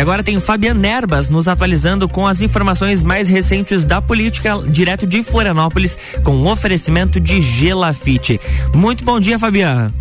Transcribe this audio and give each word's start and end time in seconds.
E 0.00 0.02
agora 0.02 0.22
tem 0.22 0.40
Fabiana 0.40 0.80
Nerbas 0.80 1.28
nos 1.28 1.46
atualizando 1.46 2.08
com 2.08 2.26
as 2.26 2.40
informações 2.40 3.02
mais 3.02 3.28
recentes 3.28 3.84
da 3.84 4.00
política 4.00 4.56
direto 4.66 5.06
de 5.06 5.22
Florianópolis 5.22 5.98
com 6.24 6.42
oferecimento 6.46 7.20
de 7.20 7.38
Gelafite. 7.38 8.40
Muito 8.72 9.04
bom 9.04 9.20
dia, 9.20 9.38
Fabiana. 9.38 9.99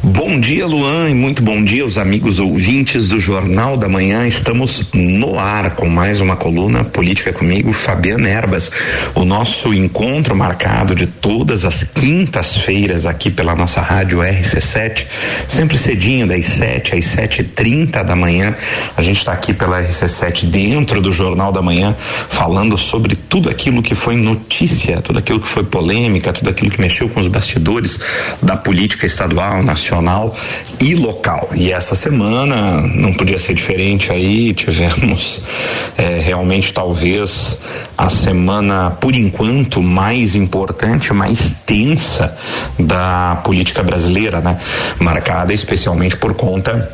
Bom 0.00 0.38
dia, 0.38 0.64
Luan, 0.64 1.10
e 1.10 1.14
muito 1.14 1.42
bom 1.42 1.62
dia 1.62 1.82
aos 1.82 1.98
amigos 1.98 2.38
ouvintes 2.38 3.08
do 3.08 3.18
Jornal 3.18 3.76
da 3.76 3.88
Manhã. 3.88 4.28
Estamos 4.28 4.88
no 4.94 5.40
ar 5.40 5.74
com 5.74 5.88
mais 5.88 6.20
uma 6.20 6.36
coluna 6.36 6.84
Política 6.84 7.32
comigo, 7.32 7.72
Fabiana 7.72 8.28
Erbas. 8.28 8.70
O 9.12 9.24
nosso 9.24 9.74
encontro 9.74 10.36
marcado 10.36 10.94
de 10.94 11.08
todas 11.08 11.64
as 11.64 11.82
quintas-feiras 11.82 13.06
aqui 13.06 13.28
pela 13.28 13.56
nossa 13.56 13.80
rádio 13.80 14.20
RC7, 14.20 15.04
sempre 15.48 15.76
cedinho, 15.76 16.28
das 16.28 16.46
7 16.46 16.94
às 16.94 17.04
7h30 17.04 18.04
da 18.04 18.14
manhã. 18.14 18.54
A 18.96 19.02
gente 19.02 19.18
está 19.18 19.32
aqui 19.32 19.52
pela 19.52 19.82
RC7 19.82 20.46
dentro 20.46 21.00
do 21.00 21.12
Jornal 21.12 21.50
da 21.50 21.60
Manhã, 21.60 21.96
falando 21.98 22.78
sobre 22.78 23.16
tudo 23.16 23.50
aquilo 23.50 23.82
que 23.82 23.96
foi 23.96 24.14
notícia, 24.14 25.02
tudo 25.02 25.18
aquilo 25.18 25.40
que 25.40 25.48
foi 25.48 25.64
polêmica, 25.64 26.32
tudo 26.32 26.50
aquilo 26.50 26.70
que 26.70 26.80
mexeu 26.80 27.08
com 27.08 27.18
os 27.18 27.26
bastidores 27.26 27.98
da 28.40 28.56
política 28.56 29.04
estadual, 29.04 29.60
nacional 29.60 29.87
nacional 29.88 30.34
e 30.80 30.94
local. 30.94 31.48
E 31.54 31.72
essa 31.72 31.94
semana 31.94 32.80
não 32.82 33.12
podia 33.14 33.38
ser 33.38 33.54
diferente 33.54 34.12
aí, 34.12 34.52
tivemos 34.52 35.42
é, 35.96 36.20
realmente 36.20 36.72
talvez 36.72 37.58
a 37.96 38.08
semana, 38.08 38.90
por 38.90 39.14
enquanto, 39.14 39.82
mais 39.82 40.34
importante, 40.34 41.12
mais 41.12 41.54
tensa 41.64 42.36
da 42.78 43.40
política 43.44 43.82
brasileira, 43.82 44.40
né? 44.40 44.58
Marcada 45.00 45.52
especialmente 45.52 46.16
por 46.16 46.34
conta 46.34 46.92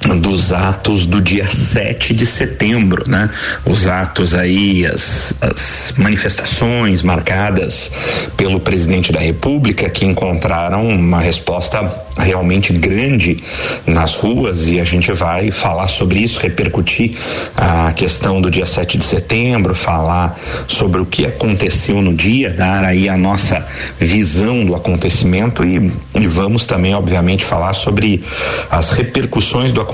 dos 0.00 0.50
atos 0.52 1.04
do 1.04 1.20
dia 1.20 1.46
7 1.46 2.14
de 2.14 2.24
setembro, 2.24 3.04
né? 3.06 3.28
Os 3.66 3.86
atos 3.86 4.34
aí, 4.34 4.86
as, 4.86 5.34
as, 5.42 5.92
manifestações 5.98 7.02
marcadas 7.02 7.92
pelo 8.36 8.58
presidente 8.60 9.12
da 9.12 9.20
República 9.20 9.90
que 9.90 10.06
encontraram 10.06 10.88
uma 10.88 11.20
resposta 11.20 12.02
realmente 12.16 12.72
grande 12.72 13.42
nas 13.86 14.14
ruas 14.14 14.68
e 14.68 14.80
a 14.80 14.84
gente 14.84 15.12
vai 15.12 15.50
falar 15.50 15.86
sobre 15.86 16.20
isso, 16.20 16.40
repercutir 16.40 17.12
a 17.54 17.92
questão 17.92 18.40
do 18.40 18.50
dia 18.50 18.66
7 18.66 18.96
de 18.96 19.04
setembro, 19.04 19.74
falar 19.74 20.38
sobre 20.66 21.00
o 21.00 21.06
que 21.06 21.26
aconteceu 21.26 22.00
no 22.00 22.14
dia, 22.14 22.50
dar 22.50 22.84
aí 22.84 23.08
a 23.08 23.18
nossa 23.18 23.66
visão 23.98 24.64
do 24.64 24.74
acontecimento 24.74 25.62
e, 25.62 25.92
e 26.14 26.26
vamos 26.26 26.66
também, 26.66 26.94
obviamente, 26.94 27.44
falar 27.44 27.74
sobre 27.74 28.24
as 28.70 28.92
repercussões 28.92 29.72
do 29.72 29.80
acontecimento 29.80 29.89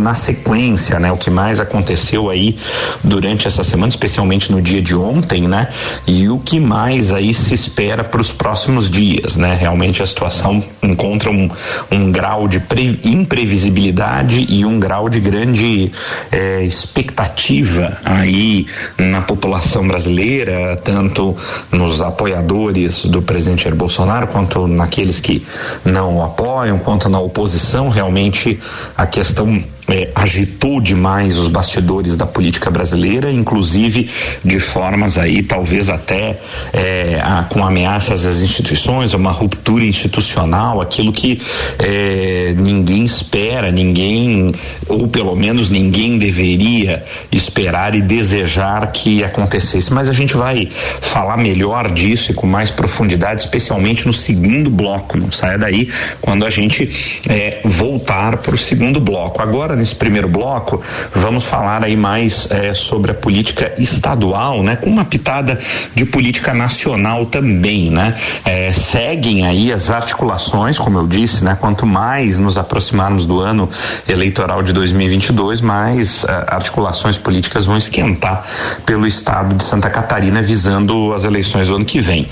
na 0.00 0.14
sequência, 0.14 0.98
né? 0.98 1.10
O 1.10 1.16
que 1.16 1.30
mais 1.30 1.60
aconteceu 1.60 2.30
aí 2.30 2.56
durante 3.02 3.46
essa 3.46 3.62
semana, 3.62 3.88
especialmente 3.88 4.52
no 4.52 4.60
dia 4.60 4.82
de 4.82 4.94
ontem, 4.94 5.48
né? 5.48 5.68
E 6.06 6.28
o 6.28 6.38
que 6.38 6.60
mais 6.60 7.12
aí 7.12 7.32
se 7.32 7.54
espera 7.54 8.04
para 8.04 8.20
os 8.20 8.32
próximos 8.32 8.90
dias, 8.90 9.36
né? 9.36 9.56
Realmente 9.58 10.02
a 10.02 10.06
situação 10.06 10.62
encontra 10.82 11.30
um, 11.30 11.48
um 11.90 12.12
grau 12.12 12.46
de 12.46 12.62
imprevisibilidade 13.04 14.46
e 14.48 14.64
um 14.64 14.78
grau 14.78 15.08
de 15.08 15.20
grande 15.20 15.90
eh, 16.30 16.62
expectativa 16.62 17.98
aí 18.04 18.66
na 18.98 19.22
população 19.22 19.86
brasileira, 19.86 20.76
tanto 20.76 21.36
nos 21.70 22.02
apoiadores 22.02 23.06
do 23.06 23.22
presidente 23.22 23.64
Jair 23.64 23.76
Bolsonaro 23.76 24.26
quanto 24.26 24.66
naqueles 24.66 25.20
que 25.20 25.44
não 25.84 26.16
o 26.16 26.22
apoiam, 26.22 26.78
quanto 26.78 27.08
na 27.08 27.18
oposição, 27.18 27.88
realmente 27.88 28.60
a 28.96 29.06
questão 29.14 29.62
é, 29.88 30.10
agitou 30.14 30.80
demais 30.80 31.38
os 31.38 31.48
bastidores 31.48 32.16
da 32.16 32.26
política 32.26 32.70
brasileira, 32.70 33.30
inclusive 33.30 34.08
de 34.44 34.58
formas 34.58 35.18
aí 35.18 35.42
talvez 35.42 35.90
até 35.90 36.38
é, 36.72 37.20
a, 37.22 37.44
com 37.44 37.64
ameaças 37.64 38.24
às 38.24 38.40
instituições, 38.40 39.14
uma 39.14 39.30
ruptura 39.30 39.84
institucional, 39.84 40.80
aquilo 40.80 41.12
que 41.12 41.40
é, 41.78 42.54
ninguém 42.56 43.04
espera, 43.04 43.70
ninguém 43.70 44.52
ou 44.88 45.08
pelo 45.08 45.36
menos 45.36 45.70
ninguém 45.70 46.18
deveria 46.18 47.04
esperar 47.30 47.94
e 47.94 48.00
desejar 48.00 48.90
que 48.92 49.22
acontecesse. 49.22 49.92
Mas 49.92 50.08
a 50.08 50.12
gente 50.12 50.34
vai 50.34 50.68
falar 51.00 51.36
melhor 51.36 51.90
disso 51.90 52.32
e 52.32 52.34
com 52.34 52.46
mais 52.46 52.70
profundidade, 52.70 53.42
especialmente 53.42 54.06
no 54.06 54.12
segundo 54.12 54.70
bloco. 54.70 55.18
Não 55.18 55.30
saia 55.30 55.58
daí 55.58 55.88
quando 56.20 56.46
a 56.46 56.50
gente 56.50 57.20
é, 57.28 57.60
voltar 57.64 58.38
para 58.38 58.54
o 58.54 58.58
segundo 58.58 59.00
bloco. 59.00 59.42
Agora 59.42 59.73
agora, 59.74 59.76
nesse 59.76 59.94
primeiro 59.94 60.28
bloco, 60.28 60.80
vamos 61.12 61.44
falar 61.44 61.84
aí 61.84 61.96
mais 61.96 62.50
é, 62.50 62.72
sobre 62.72 63.10
a 63.10 63.14
política 63.14 63.72
estadual, 63.78 64.62
né? 64.62 64.76
Com 64.76 64.88
uma 64.88 65.04
pitada 65.04 65.58
de 65.94 66.06
política 66.06 66.54
nacional 66.54 67.26
também, 67.26 67.90
né? 67.90 68.14
É, 68.44 68.72
seguem 68.72 69.46
aí 69.46 69.72
as 69.72 69.90
articulações, 69.90 70.78
como 70.78 70.98
eu 70.98 71.06
disse, 71.06 71.44
né? 71.44 71.56
Quanto 71.60 71.86
mais 71.86 72.38
nos 72.38 72.56
aproximarmos 72.56 73.26
do 73.26 73.40
ano 73.40 73.68
eleitoral 74.08 74.62
de 74.62 74.72
2022, 74.72 75.60
mais 75.60 76.24
é, 76.24 76.32
articulações 76.48 77.18
políticas 77.18 77.66
vão 77.66 77.76
esquentar 77.76 78.44
pelo 78.86 79.06
estado 79.06 79.54
de 79.56 79.64
Santa 79.64 79.90
Catarina 79.90 80.40
visando 80.40 81.12
as 81.12 81.24
eleições 81.24 81.68
do 81.68 81.76
ano 81.76 81.84
que 81.84 82.00
vem. 82.00 82.28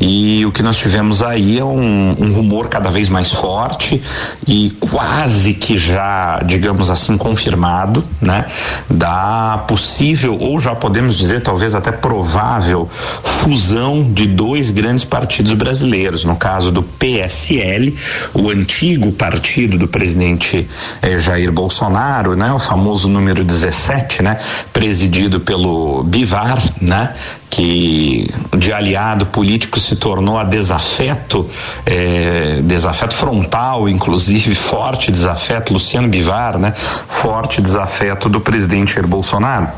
E 0.00 0.44
o 0.44 0.52
que 0.52 0.62
nós 0.62 0.76
tivemos 0.76 1.22
aí 1.22 1.58
é 1.58 1.64
um, 1.64 2.16
um 2.18 2.32
rumor 2.32 2.68
cada 2.68 2.90
vez 2.90 3.08
mais 3.08 3.32
forte 3.32 4.02
e 4.46 4.70
quase 4.80 5.54
que 5.54 5.78
já, 5.78 6.42
digamos, 6.44 6.81
assim, 6.90 7.16
confirmado, 7.16 8.04
né, 8.20 8.46
da 8.88 9.64
possível, 9.66 10.36
ou 10.38 10.58
já 10.58 10.74
podemos 10.74 11.16
dizer, 11.16 11.42
talvez 11.42 11.74
até 11.74 11.92
provável, 11.92 12.88
fusão 13.22 14.02
de 14.02 14.26
dois 14.26 14.70
grandes 14.70 15.04
partidos 15.04 15.52
brasileiros. 15.54 16.24
No 16.24 16.36
caso 16.36 16.70
do 16.70 16.82
PSL, 16.82 17.96
o 18.34 18.50
antigo 18.50 19.12
partido 19.12 19.78
do 19.78 19.88
presidente 19.88 20.68
eh, 21.00 21.18
Jair 21.18 21.52
Bolsonaro, 21.52 22.34
né, 22.36 22.52
o 22.52 22.58
famoso 22.58 23.08
número 23.08 23.44
17, 23.44 24.22
né, 24.22 24.40
presidido 24.72 25.40
pelo 25.40 26.02
Bivar, 26.04 26.62
né, 26.80 27.14
que 27.52 28.32
de 28.56 28.72
aliado 28.72 29.26
político 29.26 29.78
se 29.78 29.96
tornou 29.96 30.38
a 30.38 30.44
desafeto, 30.44 31.46
é, 31.84 32.62
desafeto 32.62 33.14
frontal, 33.14 33.90
inclusive 33.90 34.54
forte 34.54 35.12
desafeto, 35.12 35.74
Luciano 35.74 36.08
Bivar, 36.08 36.58
né? 36.58 36.72
Forte 36.72 37.60
desafeto 37.60 38.30
do 38.30 38.40
presidente 38.40 38.94
Jair 38.94 39.06
Bolsonaro. 39.06 39.68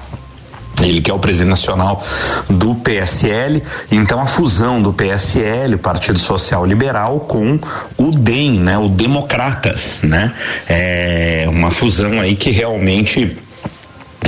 Ele 0.81 1.01
que 1.01 1.11
é 1.11 1.15
o 1.15 1.19
presidente 1.19 1.51
nacional 1.51 2.01
do 2.49 2.77
PSL, 2.77 3.63
então 3.91 4.21
a 4.21 4.27
fusão 4.27 4.81
do 4.81 4.93
PSL, 4.93 5.77
Partido 5.77 6.19
Social 6.19 6.65
Liberal, 6.65 7.21
com 7.21 7.59
o 7.97 8.11
DEM, 8.11 8.61
né, 8.61 8.77
o 8.77 8.89
Democratas, 8.89 10.01
né, 10.03 10.33
é 10.69 11.47
uma 11.49 11.71
fusão 11.71 12.21
aí 12.21 12.34
que 12.34 12.51
realmente 12.51 13.37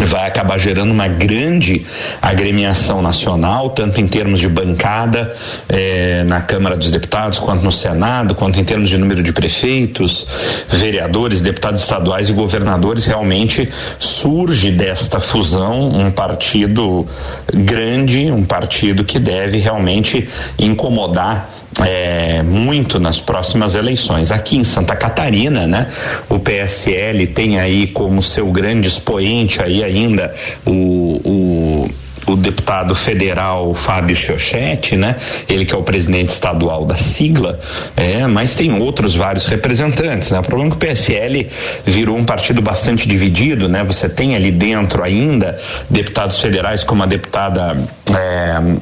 vai 0.04 0.26
acabar 0.26 0.58
gerando 0.58 0.90
uma 0.90 1.08
grande 1.08 1.84
agremiação 2.20 3.00
nacional, 3.00 3.70
tanto 3.70 4.00
em 4.00 4.06
termos 4.06 4.40
de 4.40 4.48
bancada 4.48 5.34
eh, 5.68 6.24
na 6.26 6.40
Câmara 6.40 6.76
dos 6.76 6.90
Deputados, 6.90 7.38
quanto 7.38 7.64
no 7.64 7.72
Senado, 7.72 8.34
quanto 8.34 8.58
em 8.58 8.64
termos 8.64 8.88
de 8.88 8.98
número 8.98 9.22
de 9.22 9.32
prefeitos, 9.32 10.26
vereadores, 10.68 11.40
deputados 11.40 11.82
estaduais 11.82 12.28
e 12.28 12.32
governadores. 12.32 13.04
Realmente 13.04 13.68
surge 13.98 14.70
desta 14.70 15.20
fusão 15.20 15.88
um 15.88 16.10
partido 16.10 17.06
grande, 17.52 18.30
um 18.30 18.44
partido 18.44 19.04
que 19.04 19.18
deve 19.18 19.58
realmente 19.58 20.28
incomodar 20.58 21.50
é, 21.84 22.42
muito 22.42 22.98
nas 22.98 23.20
próximas 23.20 23.74
eleições. 23.74 24.30
Aqui 24.30 24.56
em 24.56 24.64
Santa 24.64 24.96
Catarina, 24.96 25.66
né, 25.66 25.86
o 26.28 26.38
PSL 26.38 27.26
tem 27.28 27.58
aí 27.58 27.86
como 27.88 28.22
seu 28.22 28.50
grande 28.50 28.88
expoente 28.88 29.62
aí 29.62 29.82
ainda 29.82 30.34
o, 30.64 31.20
o 31.24 31.90
o 32.26 32.34
deputado 32.34 32.94
federal 32.94 33.72
Fábio 33.72 34.16
Chiochetti, 34.16 34.96
né? 34.96 35.16
Ele 35.48 35.64
que 35.64 35.74
é 35.74 35.78
o 35.78 35.82
presidente 35.82 36.30
estadual 36.30 36.84
da 36.84 36.96
sigla, 36.96 37.60
é, 37.96 38.26
mas 38.26 38.54
tem 38.54 38.72
outros 38.80 39.14
vários 39.14 39.46
representantes, 39.46 40.32
né? 40.32 40.40
O 40.40 40.42
problema 40.42 40.74
é 40.74 40.76
que 40.76 40.76
o 40.76 40.88
PSL 40.88 41.48
virou 41.84 42.16
um 42.16 42.24
partido 42.24 42.60
bastante 42.60 43.08
dividido, 43.08 43.68
né? 43.68 43.84
Você 43.84 44.08
tem 44.08 44.34
ali 44.34 44.50
dentro 44.50 45.04
ainda 45.04 45.58
deputados 45.88 46.40
federais 46.40 46.82
como 46.82 47.02
a 47.02 47.06
deputada 47.06 47.76
é, 48.10 48.76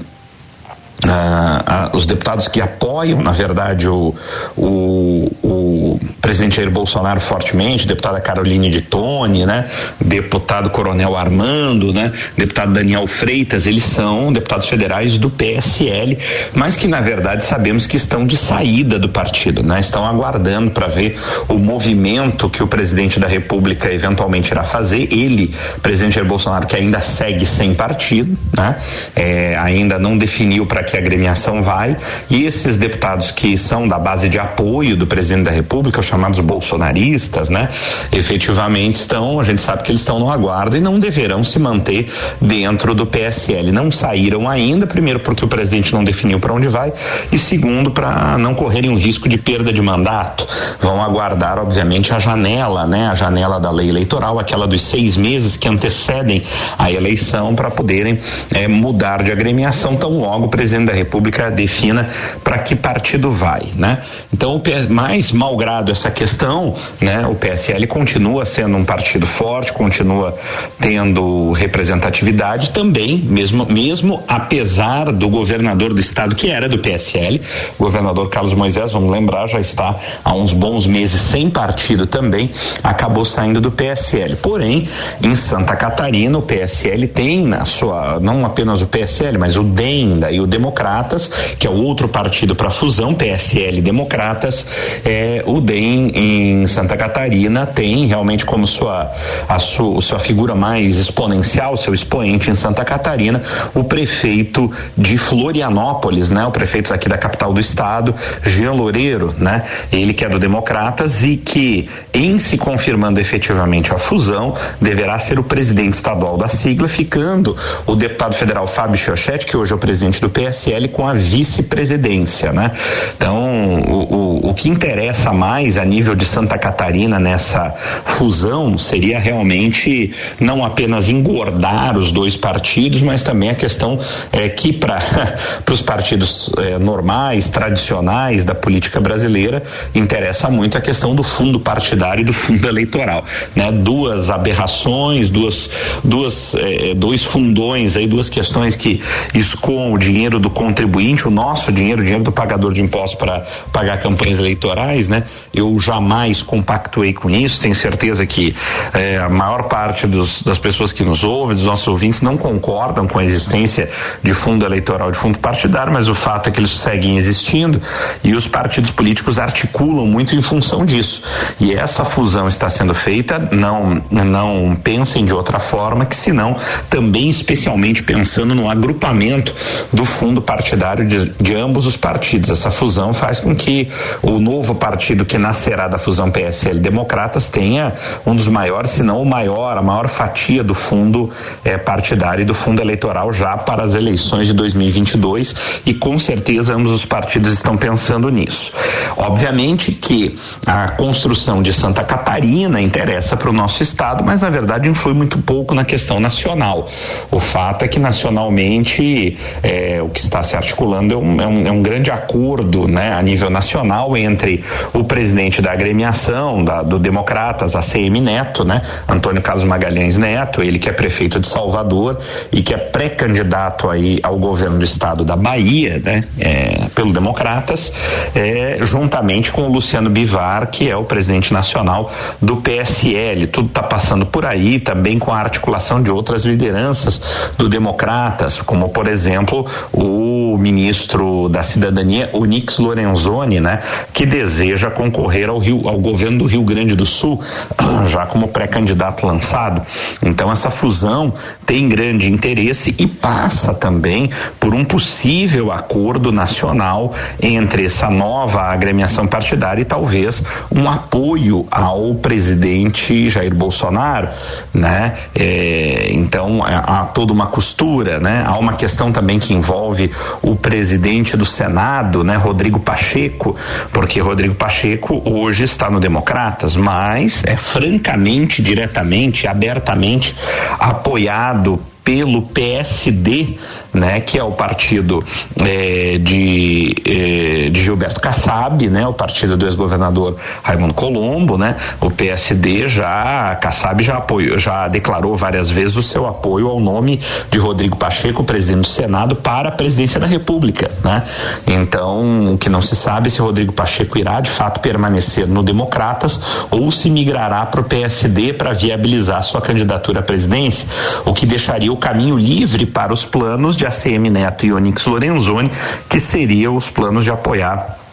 ah, 1.13 1.91
os 1.93 2.07
deputados 2.07 2.49
que 2.49 2.61
apoiam, 2.61 3.21
na 3.21 3.33
verdade, 3.33 3.89
o, 3.89 4.15
o, 4.57 5.31
o, 5.43 6.01
presidente 6.21 6.57
Jair 6.57 6.71
Bolsonaro 6.71 7.21
fortemente, 7.21 7.87
deputada 7.87 8.21
Caroline 8.21 8.71
de 8.71 8.81
Tone, 8.81 9.45
né, 9.45 9.67
deputado 10.01 10.71
Coronel 10.71 11.15
Armando, 11.17 11.93
né, 11.93 12.13
deputado 12.37 12.73
Daniel 12.73 13.07
Freitas, 13.07 13.67
eles 13.67 13.83
são 13.83 14.33
deputados 14.33 14.67
federais 14.67 15.19
do 15.19 15.29
PSL, 15.29 16.19
mas 16.55 16.77
que 16.77 16.87
na 16.87 17.01
verdade 17.01 17.45
sabemos 17.45 17.87
que 17.87 17.97
estão 17.97 18.27
de 18.27 18.37
saída 18.37 18.99
do 18.99 19.09
partido, 19.09 19.63
né, 19.63 19.81
estão 19.81 20.07
aguardando 20.07 20.71
para 20.71 20.87
ver 20.87 21.19
o 21.49 21.59
movimento 21.59 22.49
que 22.49 22.63
o 22.63 22.67
presidente 22.67 23.21
da 23.21 23.29
República 23.29 23.93
eventualmente 23.93 24.51
irá 24.51 24.65
fazer. 24.65 25.13
Ele, 25.13 25.55
presidente 25.83 26.15
Jair 26.15 26.27
Bolsonaro, 26.27 26.67
que 26.67 26.77
ainda 26.77 27.01
segue 27.01 27.45
sem 27.45 27.75
partido, 27.75 28.37
né, 28.57 28.77
é, 29.15 29.57
ainda 29.59 29.99
não 29.99 30.17
definiu 30.17 30.65
para 30.65 30.83
que 30.83 30.94
que 30.95 30.99
a 30.99 31.01
agremiação 31.01 31.61
vai, 31.61 31.97
e 32.31 32.45
esses 32.45 32.77
deputados 32.77 33.33
que 33.33 33.59
são 33.59 33.89
da 33.89 33.99
base 33.99 34.29
de 34.29 34.39
apoio 34.39 34.97
do 34.97 35.07
presidente 35.07 35.47
da 35.47 35.51
República, 35.51 35.99
os 35.99 36.07
chamados 36.07 36.39
bolsonaristas, 36.39 37.49
né, 37.49 37.69
efetivamente 38.13 38.97
estão, 38.97 39.41
a 39.41 39.43
gente 39.43 39.61
sabe 39.61 39.83
que 39.83 39.91
eles 39.91 40.03
estão 40.03 40.21
no 40.21 40.31
aguardo 40.31 40.77
e 40.77 40.81
não 40.81 40.99
deverão 40.99 41.43
se 41.43 41.59
manter 41.59 42.13
dentro 42.41 42.95
do 42.95 43.05
PSL. 43.05 43.73
Não 43.73 43.91
saíram 43.91 44.49
ainda, 44.49 44.87
primeiro 44.87 45.19
porque 45.19 45.45
o 45.45 45.49
presidente 45.49 45.93
não 45.93 46.05
definiu 46.05 46.39
para 46.39 46.53
onde 46.53 46.69
vai, 46.69 46.93
e 47.33 47.39
segundo, 47.39 47.91
para 47.91 48.39
não 48.39 48.55
correrem 48.55 48.91
o 48.91 48.97
risco 48.97 49.29
de 49.29 49.37
perda 49.37 49.73
de 49.73 49.83
mandato. 49.83 50.47
Vão 50.81 51.03
aguardar, 51.03 51.59
obviamente, 51.59 52.15
a 52.15 52.21
janela, 52.21 52.87
né, 52.87 53.09
a 53.09 53.15
janela 53.17 53.59
da 53.59 53.71
lei 53.71 53.89
eleitoral, 53.89 54.39
aquela 54.39 54.67
dos 54.67 54.83
seis 54.83 55.17
meses 55.17 55.57
que 55.57 55.67
antecedem 55.67 56.45
a 56.79 56.91
eleição 56.93 57.55
para 57.55 57.71
poderem 57.71 58.21
eh, 58.53 58.69
mudar 58.69 59.25
de 59.25 59.33
agremiação 59.33 59.97
tão 59.97 60.21
logo 60.21 60.47
o 60.47 60.49
presidente 60.49 60.84
presidente 60.85 60.87
da 60.87 60.93
República 60.93 61.51
defina 61.51 62.09
para 62.43 62.59
que 62.59 62.77
partido 62.77 63.31
vai, 63.31 63.69
né? 63.75 64.03
Então, 64.33 64.61
mais 64.89 65.33
malgrado 65.33 65.91
essa 65.91 66.11
questão, 66.11 66.75
né? 67.01 67.27
O 67.27 67.35
PSL 67.35 67.87
continua 67.87 68.45
sendo 68.45 68.77
um 68.77 68.85
partido 68.85 69.27
forte, 69.27 69.73
continua 69.73 70.37
tendo 70.81 71.53
representatividade 71.53 72.71
também, 72.71 73.19
mesmo 73.19 73.67
mesmo 73.67 74.23
apesar 74.29 75.11
do 75.13 75.29
governador 75.29 75.93
do 75.93 76.01
estado 76.01 76.35
que 76.35 76.51
era 76.51 76.69
do 76.69 76.79
PSL, 76.79 77.41
o 77.79 77.83
governador 77.83 78.29
Carlos 78.29 78.55
Moisés, 78.55 78.93
vamos 78.93 79.11
lembrar, 79.11 79.49
já 79.49 79.61
está 79.61 79.97
há 80.23 80.35
uns 80.35 80.53
bons 80.53 80.87
meses 80.87 81.21
sem 81.21 81.49
partido 81.49 82.07
também, 82.07 82.51
acabou 82.83 83.25
saindo 83.25 83.61
do 83.61 83.71
PSL. 83.71 84.37
Porém, 84.37 84.89
em 85.23 85.35
Santa 85.35 85.77
Catarina, 85.77 86.39
o 86.39 86.43
PSL 86.43 87.07
tem 87.09 87.45
na 87.45 87.65
sua, 87.65 88.19
não 88.21 88.45
apenas 88.45 88.83
o 88.83 88.87
PSL, 88.87 89.39
mas 89.39 89.57
o 89.57 89.63
DEM 89.63 90.21
e 90.31 90.41
o 90.41 90.47
Democracia 90.47 90.64
Democratas, 90.65 91.29
que 91.59 91.67
é 91.67 91.71
o 91.71 91.75
outro 91.75 92.09
partido 92.09 92.57
para 92.57 92.71
fusão, 92.71 93.15
PSL 93.15 93.83
Democratas, 93.83 94.67
é, 95.05 95.43
o 95.47 95.61
DEM 95.61 96.11
em 96.15 96.67
Santa 96.67 96.97
Catarina 96.97 97.67
tem 97.67 98.07
realmente 98.07 98.47
como 98.47 98.67
sua, 98.67 99.13
a 99.47 99.59
sua, 99.59 100.01
sua 100.01 100.19
figura 100.19 100.55
mais 100.55 100.99
exponencial, 100.99 101.77
seu 101.77 101.93
expoente 101.93 102.51
em 102.51 102.55
Santa 102.55 102.83
Catarina, 102.83 103.43
o 103.75 103.85
prefeito 103.85 104.71
de 104.97 105.19
Florianópolis, 105.19 106.31
né? 106.31 106.47
O 106.47 106.51
prefeito 106.51 106.95
aqui 106.95 107.11
da 107.11 107.19
capital 107.19 107.53
do 107.53 107.61
estado, 107.61 108.15
Jean 108.43 108.73
Loureiro, 108.73 109.35
né? 109.37 109.65
Ele 109.93 110.15
que 110.15 110.25
é 110.25 110.29
do 110.31 110.39
Democratas 110.39 111.23
e 111.23 111.37
que, 111.37 111.91
em 112.15 112.39
se 112.39 112.57
confirmando 112.57 113.21
efetivamente 113.21 113.93
a 113.93 113.99
fusão, 113.99 114.55
deverá 114.81 115.19
ser 115.19 115.39
o 115.39 115.45
presidente 115.45 115.93
estadual 115.93 116.39
da 116.39 116.49
sigla, 116.49 116.89
ficando 116.89 117.55
o 117.87 117.95
deputado 117.95 118.35
federal 118.35 118.67
Fábio 118.67 118.97
Chiochetti, 118.97 119.45
que 119.45 119.57
hoje 119.57 119.73
é 119.73 119.77
o 119.77 119.79
presidente 119.79 120.23
do 120.23 120.31
PS 120.31 120.54
PSL 120.55 120.89
com 120.89 121.07
a 121.07 121.13
vice-presidência, 121.13 122.53
né? 122.53 122.71
Então, 123.17 123.81
o, 123.81 124.15
o, 124.15 124.51
o 124.51 124.55
que 124.55 124.69
interessa 124.69 125.33
mais 125.33 125.77
a 125.77 125.85
nível 125.85 126.15
de 126.15 126.25
Santa 126.25 126.57
Catarina 126.57 127.19
nessa 127.19 127.75
fusão 128.05 128.79
seria 128.79 129.19
realmente 129.19 130.15
não 130.39 130.65
apenas 130.65 131.09
engordar 131.09 131.99
os 131.99 132.13
dois 132.13 132.37
partidos, 132.37 133.03
mas 133.03 133.23
também 133.23 133.51
a 133.51 133.55
questão 133.55 133.99
é, 134.33 134.49
que 134.49 134.73
para 134.73 134.99
os 135.71 135.83
partidos 135.83 136.51
é, 136.59 136.79
normais, 136.79 137.49
tradicionais 137.49 138.45
da 138.45 138.55
política 138.55 139.01
brasileira, 139.01 139.63
interessa 139.95 140.49
muito 140.49 140.79
a 140.79 140.81
questão 140.81 141.15
do 141.15 141.23
fundo 141.23 141.59
partidário 141.59 142.23
e 142.23 142.25
do 142.25 142.33
fundo 142.33 142.69
eleitoral, 142.69 143.25
né? 143.57 143.73
Duas 143.73 144.31
aberrações, 144.31 145.31
duas, 145.31 145.71
duas, 146.05 146.55
é, 146.55 146.95
dois 146.95 147.25
fundões 147.25 147.97
aí, 147.97 148.07
duas 148.07 148.29
questões 148.29 148.77
que 148.77 149.03
escoam 149.35 149.93
o 149.93 149.99
dinheiro 149.99 150.39
do 150.45 150.51
contribuinte, 150.51 151.27
o 151.27 151.31
nosso 151.31 151.73
dinheiro, 151.73 152.03
o 152.03 152.05
dinheiro 152.05 152.23
do 152.23 152.31
pagador 152.31 152.75
de 152.75 152.83
impostos 152.83 153.19
para 153.19 153.47
pagar 153.73 153.97
campanhas 153.97 154.39
eleitorais, 154.39 155.09
né? 155.09 155.25
Eu 155.55 155.81
jamais 155.81 156.43
compactuei 156.43 157.15
com 157.15 157.31
isso. 157.31 157.63
Tenho 157.63 157.75
certeza 157.75 158.27
que 158.27 158.55
eh, 158.93 159.17
a 159.17 159.31
maior 159.31 159.63
parte 159.63 160.07
dos, 160.07 160.43
das 160.43 160.59
pessoas 160.59 160.93
que 160.93 161.03
nos 161.03 161.25
ouvem, 161.25 161.57
dos 161.57 161.65
nossos 161.65 161.89
ouvintes, 161.89 162.21
não 162.21 162.37
concordam 162.37 163.09
com 163.09 163.19
a 163.19 163.25
existência 163.25 163.89
de 164.23 164.35
fundo 164.35 164.67
eleitoral, 164.67 165.11
de 165.11 165.17
fundo 165.17 165.39
partidário, 165.39 165.91
mas 165.91 166.09
o 166.09 166.15
fato 166.15 166.51
é 166.51 166.53
que 166.53 166.61
eles 166.61 166.73
seguem 166.73 167.17
existindo 167.17 167.81
e 168.23 168.35
os 168.35 168.47
partidos 168.47 168.91
políticos 168.91 169.39
articulam 169.39 170.07
muito 170.07 170.37
em 170.37 170.43
função 170.43 170.85
disso. 170.85 171.23
E 171.59 171.73
essa 171.73 172.05
fusão 172.05 172.47
está 172.49 172.69
sendo 172.69 172.93
feita, 172.93 173.49
não, 173.51 174.03
não 174.11 174.77
pensem 174.77 175.25
de 175.25 175.33
outra 175.33 175.59
forma 175.59 176.05
que 176.05 176.15
senão 176.15 176.55
também 176.91 177.31
especialmente 177.31 178.03
pensando 178.03 178.55
no 178.55 178.69
agrupamento 178.69 179.55
do 179.91 180.05
fundo 180.05 180.34
partidário 180.43 181.07
de, 181.07 181.31
de 181.41 181.55
ambos 181.55 181.87
os 181.87 181.97
partidos. 181.97 182.51
Essa 182.51 182.71
fusão 182.71 183.13
faz 183.13 183.41
com 183.41 183.55
que 183.55 183.89
o 184.23 184.39
novo 184.39 184.75
partido 184.75 185.25
que 185.25 185.39
nascerá 185.39 185.89
da 185.89 185.99
fusão 185.99 186.31
PSL 186.31 186.79
Democratas 186.79 187.49
tenha 187.49 187.95
um 188.27 188.35
dos 188.35 188.49
maiores, 188.49 188.93
se 188.93 189.03
não 189.03 189.21
o 189.21 189.27
maior, 189.27 189.77
a 189.77 189.83
maior 189.83 190.09
fatia 190.09 190.63
do 190.63 190.75
fundo 190.75 191.31
eh, 191.65 191.79
partidário 191.79 192.43
e 192.43 192.45
do 192.45 192.55
fundo 192.55 192.81
eleitoral 192.81 193.33
já 193.33 193.57
para 193.57 193.83
as 193.83 193.95
eleições 193.95 194.47
de 194.47 194.53
2022 194.53 195.55
e 195.87 195.95
com 195.95 196.19
certeza 196.19 196.75
ambos 196.75 196.91
os 196.91 197.05
partidos 197.05 197.53
estão 197.53 197.77
pensando 197.77 198.31
nisso. 198.31 198.73
Obviamente 199.17 199.93
que 199.93 200.39
a 200.67 200.89
construção 200.89 201.63
de 201.63 201.73
Santa 201.73 202.03
Catarina 202.03 202.81
interessa 202.81 203.37
para 203.37 203.51
o 203.51 203.53
nosso 203.53 203.83
estado, 203.83 204.25
mas 204.25 204.43
na 204.43 204.51
verdade 204.51 204.89
influi 204.89 205.15
muito 205.15 205.39
pouco 205.39 205.75
na 205.75 205.85
questão 205.85 206.21
nacional. 206.21 206.89
O 207.31 207.41
fato 207.41 207.85
é 207.85 207.89
que 207.89 207.99
nacionalmente 207.99 209.37
eh, 209.63 210.01
o 210.03 210.09
que 210.09 210.21
está 210.25 210.43
se 210.43 210.57
articulando 210.57 211.15
é 211.15 211.17
um, 211.17 211.41
é 211.41 211.47
um, 211.47 211.67
é 211.67 211.71
um 211.71 211.83
grande 211.83 212.11
acordo 212.11 212.89
né, 212.89 213.13
a 213.13 213.23
nível 213.23 213.51
nacional 213.51 214.17
entre 214.17 214.63
o 214.93 215.05
presidente 215.05 215.63
da 215.63 215.73
agremiação, 215.73 216.65
da, 216.65 216.83
do 216.83 216.99
Democratas, 216.99 217.77
ACM 217.77 218.21
Neto, 218.21 218.65
né, 218.65 218.83
Antônio 219.09 219.43
Carlos 219.43 219.65
Magalhães 219.65 220.17
Neto, 220.17 220.63
ele 220.63 220.79
que 220.79 220.89
é 220.89 220.93
prefeito 220.93 221.39
de 221.41 221.47
Salvador 221.47 222.19
e 222.53 222.63
que 222.63 222.75
é 222.75 222.79
pré-candidato 222.79 223.91
aí 223.91 224.19
ao 224.23 224.39
governo 224.39 224.79
do 224.79 224.85
estado 224.85 225.25
da 225.25 225.37
Bahia, 225.37 226.01
né, 226.03 226.25
é, 226.39 226.89
pelo 226.95 227.13
Democratas, 227.13 227.93
é, 228.35 228.79
juntamente 228.83 229.53
com 229.53 229.63
o 229.63 229.73
Luciano 229.73 230.11
Bivar, 230.11 230.69
que 230.71 230.89
é 230.89 230.97
o 230.97 231.05
presidente 231.05 231.53
nacional 231.53 232.11
do 232.41 232.57
PSL. 232.57 233.47
Tudo 233.47 233.69
está 233.69 233.83
passando 233.83 234.27
por 234.27 234.45
aí, 234.45 234.79
também 234.79 235.19
com 235.19 235.33
a 235.33 235.39
articulação 235.39 236.03
de 236.03 236.11
outras 236.11 236.45
lideranças 236.45 237.21
do 237.57 237.69
Democratas, 237.69 238.61
como 238.61 238.89
por 238.89 239.07
exemplo 239.07 239.67
o 239.93 240.14
o 240.55 240.59
ministro 240.59 241.49
da 241.49 241.63
Cidadania, 241.63 242.31
o 242.33 242.45
Nix 242.45 242.79
Lorenzoni, 242.79 243.59
né, 243.59 243.81
que 244.13 244.25
deseja 244.25 244.89
concorrer 244.89 245.49
ao 245.49 245.59
Rio, 245.59 245.89
ao 245.89 245.99
governo 245.99 246.39
do 246.39 246.45
Rio 246.45 246.63
Grande 246.63 246.95
do 246.95 247.05
Sul, 247.05 247.41
já 248.07 248.25
como 248.27 248.49
pré-candidato 248.49 249.27
lançado. 249.27 249.83
Então 250.23 250.51
essa 250.53 250.71
fusão 250.71 251.35
tem 251.67 251.89
grande 251.89 252.31
interesse 252.31 252.95
e 252.99 253.07
passa 253.07 253.75
também 253.75 254.31
por 254.61 254.73
um 254.75 254.85
possível 254.85 255.73
acordo 255.73 256.31
nacional 256.31 257.15
entre 257.43 257.87
essa 257.87 258.09
nova 258.09 258.63
agremiação 258.63 259.27
partidária 259.27 259.83
e 259.83 259.85
talvez 259.85 260.43
um 260.71 260.89
apoio 260.89 261.67
ao 261.71 262.15
presidente 262.15 263.29
Jair 263.29 263.55
Bolsonaro, 263.55 264.29
né? 264.73 265.15
É, 265.35 266.11
então 266.13 266.63
há 266.65 267.07
toda 267.07 267.33
uma 267.33 267.47
costura, 267.47 268.21
né? 268.21 268.45
Há 268.47 268.57
uma 268.59 268.75
questão 268.75 269.11
também 269.11 269.39
que 269.39 269.53
envolve 269.53 270.11
o 270.45 270.55
presidente 270.55 271.37
do 271.37 271.45
Senado, 271.45 272.23
né, 272.23 272.37
Rodrigo 272.37 272.79
Pacheco, 272.79 273.57
porque 273.93 274.21
Rodrigo 274.21 274.55
Pacheco 274.55 275.23
hoje 275.25 275.65
está 275.65 275.91
no 275.91 275.99
Democratas, 275.99 276.77
mas 276.77 277.43
é 277.47 277.57
francamente, 277.57 278.63
diretamente, 278.63 279.47
abertamente 279.49 280.37
apoiado 280.79 281.81
pelo 282.05 282.43
PSD, 282.43 283.57
né, 283.93 284.21
que 284.21 284.39
é 284.39 284.45
o 284.45 284.53
partido 284.53 285.25
é, 285.59 286.19
de, 286.19 286.95
é, 287.07 287.71
de 287.71 287.83
Gilberto 287.83 288.21
Kassab, 288.21 288.87
né, 288.89 289.07
o 289.07 289.15
partido 289.15 289.57
do 289.57 289.65
ex-governador 289.65 290.37
Raimundo 290.63 290.93
Colombo, 290.93 291.57
né, 291.57 291.77
o 292.03 292.11
PSD 292.11 292.89
já, 292.89 293.57
Kassab 293.57 294.03
já 294.03 294.19
apoiou, 294.19 294.59
já 294.59 294.87
declarou 294.87 295.35
várias 295.35 295.71
vezes 295.71 295.97
o 295.97 296.03
seu 296.03 296.27
apoio 296.27 296.69
ao 296.69 296.79
nome 296.79 297.21
de 297.51 297.59
Rodrigo 297.59 297.97
Pacheco, 297.97 298.45
presidente 298.45 298.83
do 298.83 298.89
Senado, 298.89 299.37
para 299.37 299.71
a 299.71 299.73
presidência 299.73 300.21
da 300.21 300.27
República, 300.27 300.91
né. 301.03 301.23
Então, 301.67 302.53
o 302.53 302.59
que 302.59 302.69
não 302.69 302.83
se 302.83 302.95
sabe 302.95 303.29
é 303.29 303.31
se 303.31 303.41
Rodrigo 303.41 303.73
Pacheco 303.73 304.19
irá 304.19 304.41
de 304.43 304.51
fato 304.51 304.81
permanecer 304.81 305.47
no 305.49 305.63
Democratas 305.63 306.39
ou 306.71 306.91
se 306.91 307.09
migrará 307.09 307.65
para 307.65 307.81
o 307.81 307.85
PSD 307.85 308.53
para 308.53 308.75
viabilizar 308.75 309.43
sua 309.43 309.63
candidatura 309.63 310.21
à 310.21 310.23
presidência, 310.23 310.87
o 311.25 311.33
que 311.33 311.47
deixaria 311.47 311.94
o 311.95 311.97
caminho 311.97 312.37
livre 312.37 312.85
para 312.87 313.13
os 313.13 313.25
planos 313.25 313.77
de 313.77 313.87
ACM 313.87 314.29
Neto 314.31 314.67
e 314.67 314.73
Onyx 314.73 315.07
Lorenzoni, 315.07 315.71
que 316.09 316.19
seriam 316.19 316.77
os 316.77 316.91
planos 316.91 317.25
de 317.25 317.31
apoiar 317.31 318.04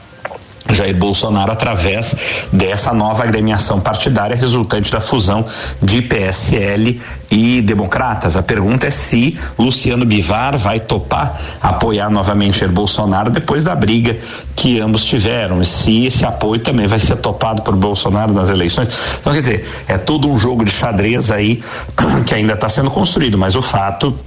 Jair 0.74 0.96
Bolsonaro 0.96 1.52
através 1.52 2.16
dessa 2.52 2.94
nova 2.94 3.24
agremiação 3.24 3.80
partidária 3.80 4.36
resultante 4.36 4.92
da 4.92 5.02
fusão 5.02 5.46
de 5.82 6.02
PSL 6.02 7.00
e 7.30 7.62
Democratas. 7.62 8.36
A 8.36 8.44
pergunta 8.44 8.88
é 8.88 8.90
se 8.90 9.38
Luciano 9.58 10.06
Bivar 10.06 10.58
vai 10.58 10.80
topar 10.80 11.40
apoiar 11.62 12.10
novamente 12.10 12.60
Jair 12.60 12.72
Bolsonaro 12.72 13.30
depois 13.30 13.64
da 13.64 13.76
briga 13.76 14.18
que 14.56 14.80
ambos 14.80 15.06
tiveram 15.06 15.62
e 15.62 15.66
se 15.66 16.06
esse 16.06 16.26
apoio 16.26 16.60
também 16.62 16.88
vai 16.88 17.00
ser 17.00 17.18
topado 17.18 17.62
por 17.62 17.76
Bolsonaro 17.76 18.34
nas 18.34 18.50
eleições. 18.50 18.90
Então, 19.20 19.34
quer 19.34 19.40
dizer, 19.40 19.68
é 19.88 19.98
todo 19.98 20.30
um 20.30 20.38
jogo 20.38 20.64
de 20.66 20.72
xadrez 20.72 21.32
aí 21.32 21.62
que 22.26 22.34
ainda 22.34 22.54
está 22.54 22.70
sendo 22.70 22.92
construído, 22.92 23.38
mas 23.38 23.56
o 23.56 23.62
fato 23.62 24.18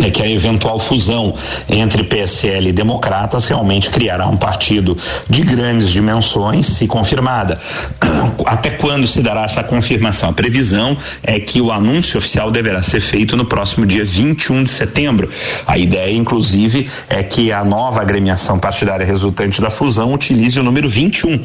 é 0.00 0.10
que 0.10 0.22
a 0.22 0.30
eventual 0.30 0.78
fusão 0.78 1.34
entre 1.68 2.02
PSL 2.04 2.68
e 2.68 2.72
Democratas 2.72 3.44
realmente 3.44 3.90
criará 3.90 4.26
um 4.26 4.36
partido 4.36 4.96
de 5.28 5.42
grandes 5.42 5.90
dimensões, 5.90 6.66
se 6.66 6.86
confirmada. 6.86 7.58
Até 8.46 8.70
quando 8.70 9.06
se 9.06 9.20
dará 9.20 9.44
essa 9.44 9.62
confirmação? 9.62 10.30
A 10.30 10.32
previsão 10.32 10.96
é 11.22 11.38
que 11.38 11.60
o 11.60 11.70
anúncio 11.70 12.18
oficial 12.18 12.50
deverá 12.50 12.82
ser 12.82 13.00
feito 13.00 13.36
no 13.36 13.44
próximo 13.44 13.86
dia 13.86 14.04
21 14.04 14.64
de 14.64 14.70
setembro. 14.70 15.28
A 15.66 15.76
ideia, 15.76 16.14
inclusive, 16.14 16.88
é 17.08 17.22
que 17.22 17.52
a 17.52 17.64
nova 17.64 18.00
agremiação 18.00 18.58
partidária 18.58 19.04
resultante 19.04 19.60
da 19.60 19.70
fusão 19.70 20.12
utilize 20.12 20.58
o 20.58 20.62
número 20.62 20.88
21 20.88 21.42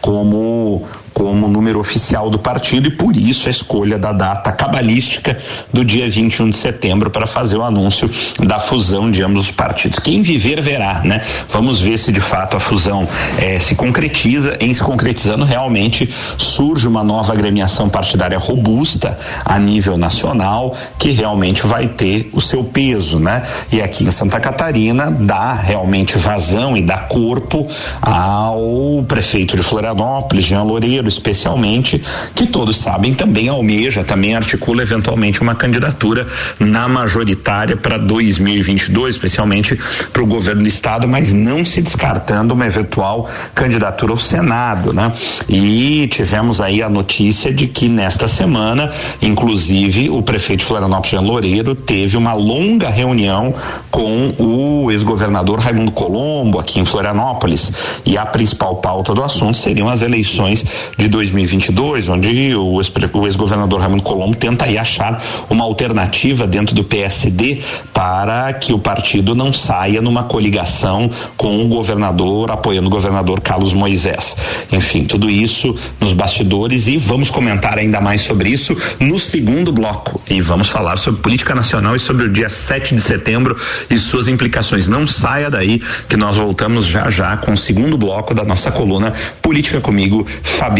como 0.00 0.86
como 1.12 1.48
número 1.48 1.78
oficial 1.78 2.30
do 2.30 2.38
partido 2.38 2.88
e 2.88 2.90
por 2.90 3.16
isso 3.16 3.48
a 3.48 3.50
escolha 3.50 3.98
da 3.98 4.12
data 4.12 4.52
cabalística 4.52 5.36
do 5.72 5.84
dia 5.84 6.08
21 6.08 6.50
de 6.50 6.56
setembro 6.56 7.10
para 7.10 7.26
fazer 7.26 7.56
o 7.56 7.62
anúncio 7.62 8.10
da 8.40 8.58
fusão 8.58 9.10
de 9.10 9.22
ambos 9.22 9.44
os 9.44 9.50
partidos. 9.50 9.98
Quem 9.98 10.22
viver 10.22 10.60
verá, 10.60 11.00
né? 11.04 11.22
Vamos 11.48 11.80
ver 11.80 11.98
se 11.98 12.12
de 12.12 12.20
fato 12.20 12.56
a 12.56 12.60
fusão 12.60 13.08
eh, 13.38 13.58
se 13.58 13.74
concretiza. 13.74 14.56
Em 14.60 14.72
se 14.72 14.82
concretizando, 14.82 15.44
realmente 15.44 16.08
surge 16.36 16.86
uma 16.86 17.02
nova 17.02 17.32
agremiação 17.32 17.88
partidária 17.88 18.38
robusta 18.38 19.18
a 19.44 19.58
nível 19.58 19.96
nacional 19.96 20.76
que 20.98 21.10
realmente 21.10 21.66
vai 21.66 21.88
ter 21.88 22.28
o 22.32 22.40
seu 22.40 22.62
peso, 22.62 23.18
né? 23.18 23.42
E 23.72 23.80
aqui 23.80 24.04
em 24.04 24.10
Santa 24.10 24.38
Catarina 24.38 25.10
dá 25.10 25.54
realmente 25.54 26.18
vazão 26.18 26.76
e 26.76 26.82
dá 26.82 26.98
corpo 26.98 27.66
ao 28.02 29.04
prefeito 29.08 29.56
de 29.56 29.62
Florianópolis, 29.62 30.44
Jean 30.44 30.62
Loureiro, 30.62 30.99
especialmente, 31.08 32.02
que 32.34 32.46
todos 32.46 32.76
sabem 32.76 33.14
também 33.14 33.48
almeja, 33.48 34.04
também 34.04 34.34
articula 34.34 34.82
eventualmente 34.82 35.42
uma 35.42 35.54
candidatura 35.54 36.26
na 36.58 36.88
majoritária 36.88 37.76
para 37.76 37.98
2022, 37.98 39.14
especialmente 39.14 39.78
para 40.12 40.22
o 40.22 40.26
governo 40.26 40.62
do 40.62 40.68
estado, 40.68 41.08
mas 41.08 41.32
não 41.32 41.64
se 41.64 41.82
descartando 41.82 42.54
uma 42.54 42.66
eventual 42.66 43.28
candidatura 43.54 44.12
ao 44.12 44.18
Senado, 44.18 44.92
né? 44.92 45.12
E 45.48 46.08
tivemos 46.08 46.60
aí 46.60 46.82
a 46.82 46.88
notícia 46.88 47.52
de 47.52 47.66
que 47.66 47.88
nesta 47.88 48.26
semana, 48.28 48.90
inclusive, 49.20 50.10
o 50.10 50.22
prefeito 50.22 50.64
Florianópolis, 50.64 51.10
Jean 51.10 51.20
Loureiro, 51.20 51.74
teve 51.74 52.16
uma 52.16 52.32
longa 52.32 52.88
reunião 52.88 53.54
com 53.90 54.34
o 54.38 54.90
ex-governador 54.90 55.58
Raimundo 55.58 55.92
Colombo 55.92 56.58
aqui 56.58 56.80
em 56.80 56.84
Florianópolis 56.84 57.72
e 58.04 58.16
a 58.16 58.26
principal 58.26 58.76
pauta 58.76 59.14
do 59.14 59.22
assunto 59.22 59.56
seriam 59.56 59.88
as 59.88 60.02
eleições 60.02 60.64
de 60.96 61.08
2022, 61.08 62.08
onde 62.08 62.54
o 62.54 62.80
ex-governador 62.80 63.80
Raimundo 63.80 64.02
Colombo 64.02 64.36
tenta 64.36 64.64
aí 64.64 64.78
achar 64.78 65.22
uma 65.48 65.64
alternativa 65.64 66.46
dentro 66.46 66.74
do 66.74 66.84
PSD 66.84 67.60
para 67.92 68.52
que 68.52 68.72
o 68.72 68.78
partido 68.78 69.34
não 69.34 69.52
saia 69.52 70.00
numa 70.00 70.24
coligação 70.24 71.10
com 71.36 71.64
o 71.64 71.68
governador, 71.68 72.50
apoiando 72.50 72.88
o 72.88 72.90
governador 72.90 73.40
Carlos 73.40 73.74
Moisés. 73.74 74.36
Enfim, 74.72 75.04
tudo 75.04 75.28
isso 75.30 75.74
nos 76.00 76.12
bastidores 76.12 76.88
e 76.88 76.96
vamos 76.96 77.30
comentar 77.30 77.78
ainda 77.78 78.00
mais 78.00 78.22
sobre 78.22 78.50
isso 78.50 78.76
no 78.98 79.18
segundo 79.18 79.72
bloco. 79.72 80.20
E 80.28 80.40
vamos 80.40 80.68
falar 80.68 80.96
sobre 80.96 81.20
política 81.20 81.54
nacional 81.54 81.94
e 81.94 81.98
sobre 81.98 82.26
o 82.26 82.32
dia 82.32 82.48
7 82.48 82.94
de 82.94 83.00
setembro 83.00 83.56
e 83.88 83.98
suas 83.98 84.28
implicações. 84.28 84.88
Não 84.88 85.06
saia 85.06 85.50
daí 85.50 85.80
que 86.08 86.16
nós 86.16 86.36
voltamos 86.36 86.86
já 86.86 87.10
já 87.10 87.36
com 87.36 87.52
o 87.52 87.56
segundo 87.56 87.98
bloco 87.98 88.34
da 88.34 88.44
nossa 88.44 88.70
coluna 88.70 89.12
Política 89.42 89.80
comigo, 89.80 90.26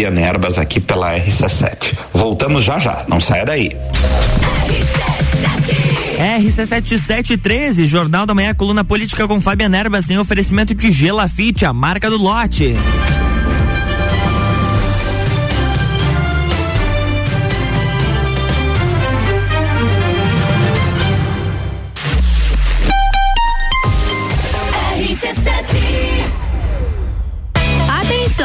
Fabiana 0.01 0.19
Nerbas 0.19 0.57
aqui 0.57 0.81
pela 0.81 1.15
RC7. 1.15 1.95
Voltamos 2.15 2.65
já 2.65 2.79
já, 2.79 3.05
não 3.07 3.21
saia 3.21 3.45
daí. 3.45 3.77
RC7713, 6.19 7.85
Jornal 7.85 8.25
da 8.25 8.35
Manhã, 8.35 8.55
coluna 8.55 8.83
política 8.83 9.29
com 9.29 9.43
Fabiana 9.43 9.77
Erbas, 9.77 10.07
tem 10.07 10.19
oferecimento 10.19 10.75
de 10.75 10.91
Gelafite, 10.91 11.67
a 11.67 11.75
marca 11.75 12.09
do 12.09 12.17
lote. 12.17 12.75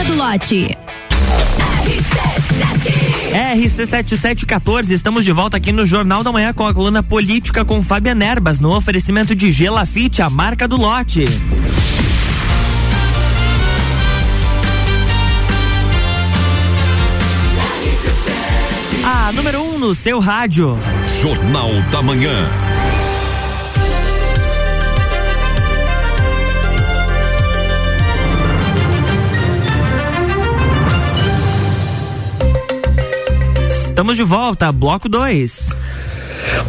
do 0.00 0.14
lote. 0.16 0.76
RC7714, 3.54 4.90
estamos 4.90 5.24
de 5.24 5.32
volta 5.32 5.56
aqui 5.56 5.72
no 5.72 5.86
Jornal 5.86 6.24
da 6.24 6.32
Manhã 6.32 6.52
com 6.52 6.66
a 6.66 6.74
coluna 6.74 7.02
política 7.02 7.64
com 7.64 7.82
Fábia 7.82 8.14
Nerbas, 8.14 8.60
no 8.60 8.74
oferecimento 8.74 9.34
de 9.34 9.52
Gelafite, 9.52 10.22
a 10.22 10.28
marca 10.28 10.66
do 10.66 10.76
lote. 10.76 11.26
A 19.04 19.32
número 19.32 19.62
1 19.62 19.74
um 19.74 19.78
no 19.78 19.94
seu 19.94 20.20
rádio. 20.20 20.78
Jornal 21.20 21.70
da 21.90 22.02
Manhã. 22.02 22.71
Estamos 34.02 34.16
de 34.16 34.24
volta, 34.24 34.72
bloco 34.72 35.08
2. 35.08 35.76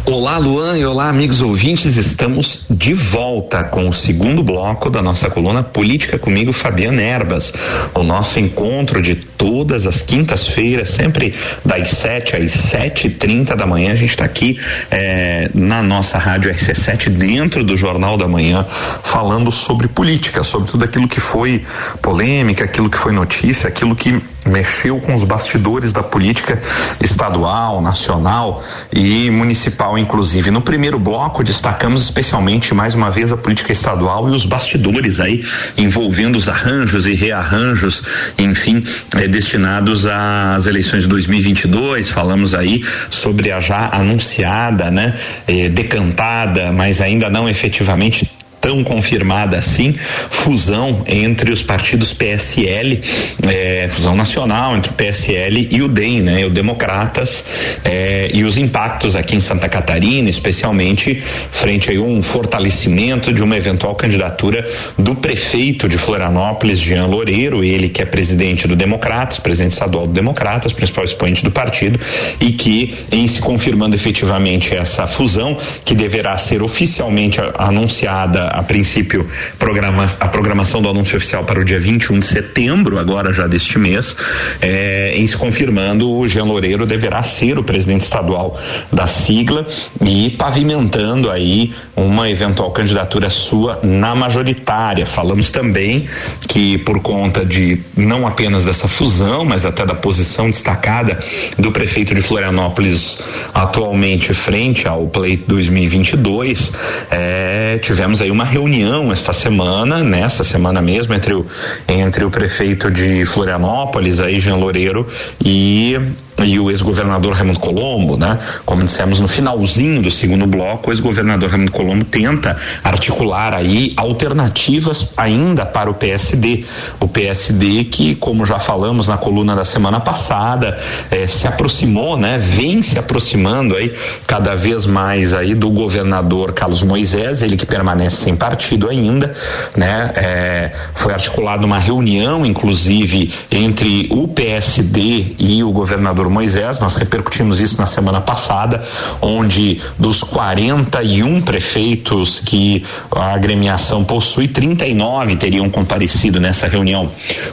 Olá, 0.06 0.38
Luan, 0.38 0.78
e 0.78 0.86
olá, 0.86 1.08
amigos 1.08 1.42
ouvintes. 1.42 1.96
Estamos 1.96 2.64
de 2.70 2.94
volta 2.94 3.64
com 3.64 3.88
o 3.88 3.92
segundo 3.92 4.40
bloco 4.40 4.88
da 4.88 5.02
nossa 5.02 5.28
coluna 5.28 5.60
Política 5.60 6.16
comigo, 6.16 6.52
Fabiana 6.52 7.02
Erbas. 7.02 7.52
O 7.92 8.04
nosso 8.04 8.38
encontro 8.38 9.02
de 9.02 9.16
todas 9.16 9.84
as 9.84 10.00
quintas-feiras, 10.00 10.90
sempre 10.90 11.34
das 11.64 11.88
7 11.88 12.36
às 12.36 12.52
7 12.52 13.08
e 13.08 13.10
30 13.10 13.56
da 13.56 13.66
manhã. 13.66 13.90
A 13.90 13.96
gente 13.96 14.10
está 14.10 14.24
aqui 14.24 14.56
eh, 14.88 15.50
na 15.52 15.82
nossa 15.82 16.18
rádio 16.18 16.54
RC7, 16.54 17.08
dentro 17.08 17.64
do 17.64 17.76
Jornal 17.76 18.16
da 18.16 18.28
Manhã, 18.28 18.64
falando 19.02 19.50
sobre 19.50 19.88
política, 19.88 20.44
sobre 20.44 20.70
tudo 20.70 20.84
aquilo 20.84 21.08
que 21.08 21.18
foi 21.18 21.64
polêmica, 22.00 22.62
aquilo 22.62 22.88
que 22.88 22.96
foi 22.96 23.12
notícia, 23.12 23.66
aquilo 23.66 23.96
que 23.96 24.22
mexeu 24.46 25.00
com 25.00 25.14
os 25.14 25.24
bastidores 25.24 25.92
da 25.92 26.02
política 26.02 26.60
estadual, 27.02 27.80
nacional 27.80 28.62
e 28.92 29.30
municipal, 29.30 29.98
inclusive. 29.98 30.50
No 30.50 30.60
primeiro 30.60 30.98
bloco, 30.98 31.42
destacamos 31.42 32.02
especialmente, 32.02 32.74
mais 32.74 32.94
uma 32.94 33.10
vez, 33.10 33.32
a 33.32 33.36
política 33.36 33.72
estadual 33.72 34.28
e 34.28 34.32
os 34.32 34.44
bastidores 34.44 35.20
aí, 35.20 35.44
envolvendo 35.76 36.36
os 36.36 36.48
arranjos 36.48 37.06
e 37.06 37.14
rearranjos, 37.14 38.02
enfim, 38.38 38.84
eh, 39.16 39.28
destinados 39.28 40.06
às 40.06 40.66
eleições 40.66 41.02
de 41.02 41.08
2022. 41.08 42.10
Falamos 42.10 42.54
aí 42.54 42.82
sobre 43.10 43.50
a 43.50 43.60
já 43.60 43.88
anunciada, 43.92 44.90
né, 44.90 45.18
eh, 45.46 45.68
decantada, 45.68 46.72
mas 46.72 47.00
ainda 47.00 47.30
não 47.30 47.48
efetivamente 47.48 48.30
tão 48.64 48.82
confirmada 48.82 49.58
assim, 49.58 49.94
fusão 50.30 51.04
entre 51.06 51.52
os 51.52 51.62
partidos 51.62 52.14
PSL, 52.14 52.98
é, 53.46 53.88
fusão 53.90 54.16
nacional 54.16 54.74
entre 54.74 54.90
o 54.90 54.94
PSL 54.94 55.68
e 55.70 55.82
o 55.82 55.88
DEM, 55.88 56.22
né, 56.22 56.46
o 56.46 56.48
Democratas, 56.48 57.44
é, 57.84 58.30
e 58.32 58.42
os 58.42 58.56
impactos 58.56 59.16
aqui 59.16 59.36
em 59.36 59.40
Santa 59.40 59.68
Catarina, 59.68 60.30
especialmente 60.30 61.20
frente 61.20 61.94
a 61.94 62.00
um 62.00 62.22
fortalecimento 62.22 63.34
de 63.34 63.42
uma 63.42 63.54
eventual 63.54 63.94
candidatura 63.96 64.66
do 64.96 65.14
prefeito 65.14 65.86
de 65.86 65.98
Florianópolis, 65.98 66.80
Jean 66.80 67.04
Loureiro, 67.04 67.62
ele 67.62 67.90
que 67.90 68.00
é 68.00 68.06
presidente 68.06 68.66
do 68.66 68.74
Democratas, 68.74 69.38
presidente 69.38 69.72
estadual 69.72 70.06
do 70.06 70.14
Democratas, 70.14 70.72
principal 70.72 71.04
expoente 71.04 71.44
do 71.44 71.50
partido, 71.50 72.00
e 72.40 72.52
que, 72.52 72.94
em 73.12 73.26
se 73.26 73.42
confirmando 73.42 73.94
efetivamente 73.94 74.74
essa 74.74 75.06
fusão, 75.06 75.54
que 75.84 75.94
deverá 75.94 76.38
ser 76.38 76.62
oficialmente 76.62 77.38
anunciada 77.58 78.53
a 78.54 78.62
princípio, 78.62 79.26
programa, 79.58 80.06
a 80.20 80.28
programação 80.28 80.80
do 80.80 80.88
anúncio 80.88 81.16
oficial 81.16 81.44
para 81.44 81.60
o 81.60 81.64
dia 81.64 81.80
21 81.80 82.20
de 82.20 82.26
setembro, 82.26 82.98
agora 82.98 83.32
já 83.32 83.46
deste 83.46 83.78
mês, 83.78 84.16
é, 84.60 85.14
em 85.16 85.26
se 85.26 85.36
confirmando, 85.36 86.10
o 86.10 86.28
Jean 86.28 86.44
Loureiro 86.44 86.86
deverá 86.86 87.22
ser 87.22 87.58
o 87.58 87.64
presidente 87.64 88.02
estadual 88.02 88.58
da 88.92 89.06
sigla 89.06 89.66
e 90.00 90.30
pavimentando 90.30 91.30
aí 91.30 91.72
uma 91.96 92.30
eventual 92.30 92.70
candidatura 92.70 93.28
sua 93.28 93.80
na 93.82 94.14
majoritária. 94.14 95.06
Falamos 95.06 95.50
também 95.50 96.06
que 96.48 96.78
por 96.78 97.00
conta 97.00 97.44
de 97.44 97.80
não 97.96 98.26
apenas 98.26 98.64
dessa 98.64 98.86
fusão, 98.86 99.44
mas 99.44 99.66
até 99.66 99.84
da 99.84 99.94
posição 99.94 100.46
destacada 100.46 101.18
do 101.58 101.72
prefeito 101.72 102.14
de 102.14 102.22
Florianópolis 102.22 103.18
atualmente 103.52 104.32
frente 104.32 104.86
ao 104.86 105.06
pleito 105.06 105.44
2022, 105.48 106.72
é, 107.10 107.78
tivemos 107.80 108.20
aí 108.20 108.30
uma 108.30 108.43
uma 108.44 108.50
reunião 108.50 109.10
esta 109.10 109.32
semana, 109.32 110.02
nesta 110.02 110.44
semana 110.44 110.82
mesmo, 110.82 111.14
entre 111.14 111.32
o, 111.32 111.46
entre 111.88 112.24
o 112.24 112.30
prefeito 112.30 112.90
de 112.90 113.24
Florianópolis, 113.24 114.20
aí 114.20 114.38
Jean 114.38 114.56
Loureiro, 114.56 115.08
e 115.42 115.98
e 116.42 116.58
o 116.58 116.70
ex-governador 116.70 117.34
Raimundo 117.34 117.60
Colombo, 117.60 118.16
né? 118.16 118.38
Como 118.64 118.82
dissemos 118.82 119.20
no 119.20 119.28
finalzinho 119.28 120.02
do 120.02 120.10
segundo 120.10 120.46
bloco, 120.46 120.90
o 120.90 120.92
ex-governador 120.92 121.50
Raimundo 121.50 121.70
Colombo 121.72 122.04
tenta 122.04 122.56
articular 122.82 123.54
aí 123.54 123.92
alternativas 123.96 125.12
ainda 125.16 125.64
para 125.64 125.90
o 125.90 125.94
PSD. 125.94 126.64
O 127.00 127.06
PSD 127.06 127.84
que, 127.84 128.14
como 128.14 128.44
já 128.44 128.58
falamos 128.58 129.08
na 129.08 129.16
coluna 129.16 129.54
da 129.54 129.64
semana 129.64 130.00
passada, 130.00 130.78
eh, 131.10 131.26
se 131.26 131.46
aproximou, 131.46 132.16
né? 132.16 132.36
Vem 132.38 132.82
se 132.82 132.98
aproximando 132.98 133.76
aí 133.76 133.94
cada 134.26 134.54
vez 134.54 134.86
mais 134.86 135.34
aí 135.34 135.54
do 135.54 135.70
governador 135.70 136.52
Carlos 136.52 136.82
Moisés, 136.82 137.42
ele 137.42 137.56
que 137.56 137.66
permanece 137.66 138.16
sem 138.16 138.34
partido 138.34 138.88
ainda, 138.88 139.32
né? 139.76 140.12
Eh, 140.16 140.72
foi 140.94 141.12
articulada 141.12 141.64
uma 141.64 141.78
reunião, 141.78 142.44
inclusive, 142.44 143.32
entre 143.50 144.08
o 144.10 144.26
PSD 144.26 145.34
e 145.38 145.62
o 145.62 145.70
governador 145.70 146.23
Moisés, 146.30 146.78
nós 146.78 146.96
repercutimos 146.96 147.60
isso 147.60 147.78
na 147.78 147.86
semana 147.86 148.20
passada, 148.20 148.82
onde 149.20 149.80
dos 149.98 150.22
41 150.22 151.42
prefeitos 151.42 152.40
que 152.40 152.84
a 153.10 153.34
agremiação 153.34 154.04
possui, 154.04 154.48
39 154.48 155.36
teriam 155.36 155.68
comparecido 155.70 156.40
nessa 156.40 156.66
reunião 156.66 157.10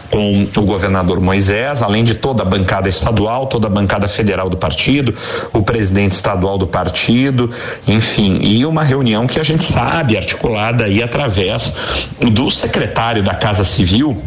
com 0.09 0.47
o 0.55 0.61
governador 0.61 1.19
Moisés, 1.19 1.81
além 1.81 2.03
de 2.03 2.15
toda 2.15 2.43
a 2.43 2.45
bancada 2.45 2.89
estadual, 2.89 3.47
toda 3.47 3.67
a 3.67 3.69
bancada 3.69 4.07
federal 4.07 4.49
do 4.49 4.57
partido, 4.57 5.13
o 5.53 5.61
presidente 5.61 6.11
estadual 6.13 6.57
do 6.57 6.67
partido, 6.67 7.49
enfim, 7.87 8.39
e 8.41 8.65
uma 8.65 8.83
reunião 8.83 9.27
que 9.27 9.39
a 9.39 9.43
gente 9.43 9.63
sabe 9.63 10.17
articulada 10.17 10.85
aí 10.85 11.01
através 11.01 11.73
do 12.19 12.49
secretário 12.49 13.23
da 13.23 13.33
Casa 13.33 13.63
Civil, 13.63 14.17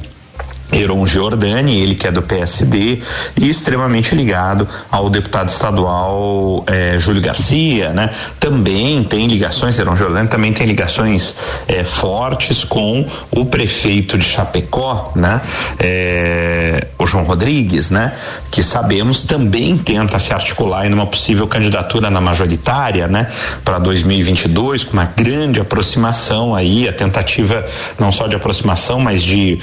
Heron 0.74 1.06
Giordani, 1.06 1.80
ele 1.80 1.94
que 1.94 2.06
é 2.06 2.10
do 2.10 2.22
PSD 2.22 3.00
e 3.40 3.48
extremamente 3.48 4.14
ligado 4.14 4.66
ao 4.90 5.08
deputado 5.08 5.48
estadual 5.48 6.64
eh, 6.66 6.96
Júlio 6.98 7.22
Garcia, 7.22 7.92
né? 7.92 8.10
Também 8.40 9.04
tem 9.04 9.26
ligações, 9.26 9.78
Heron 9.78 9.94
Giordani 9.94 10.28
também 10.28 10.52
tem 10.52 10.66
ligações 10.66 11.34
eh, 11.68 11.84
fortes 11.84 12.64
com 12.64 13.06
o 13.30 13.44
prefeito 13.44 14.18
de 14.18 14.24
Chapecó, 14.24 15.12
né? 15.14 15.40
Eh, 15.78 16.88
o 16.98 17.06
João 17.06 17.24
Rodrigues, 17.24 17.90
né? 17.90 18.14
Que 18.50 18.62
sabemos 18.62 19.22
também 19.22 19.76
tenta 19.78 20.18
se 20.18 20.32
articular 20.32 20.86
em 20.86 20.92
uma 20.92 21.06
possível 21.06 21.46
candidatura 21.46 22.10
na 22.10 22.20
majoritária, 22.20 23.06
né? 23.06 23.28
Para 23.64 23.78
2022 23.78 24.84
com 24.84 24.94
uma 24.94 25.04
grande 25.04 25.60
aproximação 25.60 26.54
aí, 26.54 26.88
a 26.88 26.92
tentativa 26.92 27.64
não 27.98 28.10
só 28.10 28.26
de 28.26 28.34
aproximação, 28.34 28.98
mas 28.98 29.22
de 29.22 29.58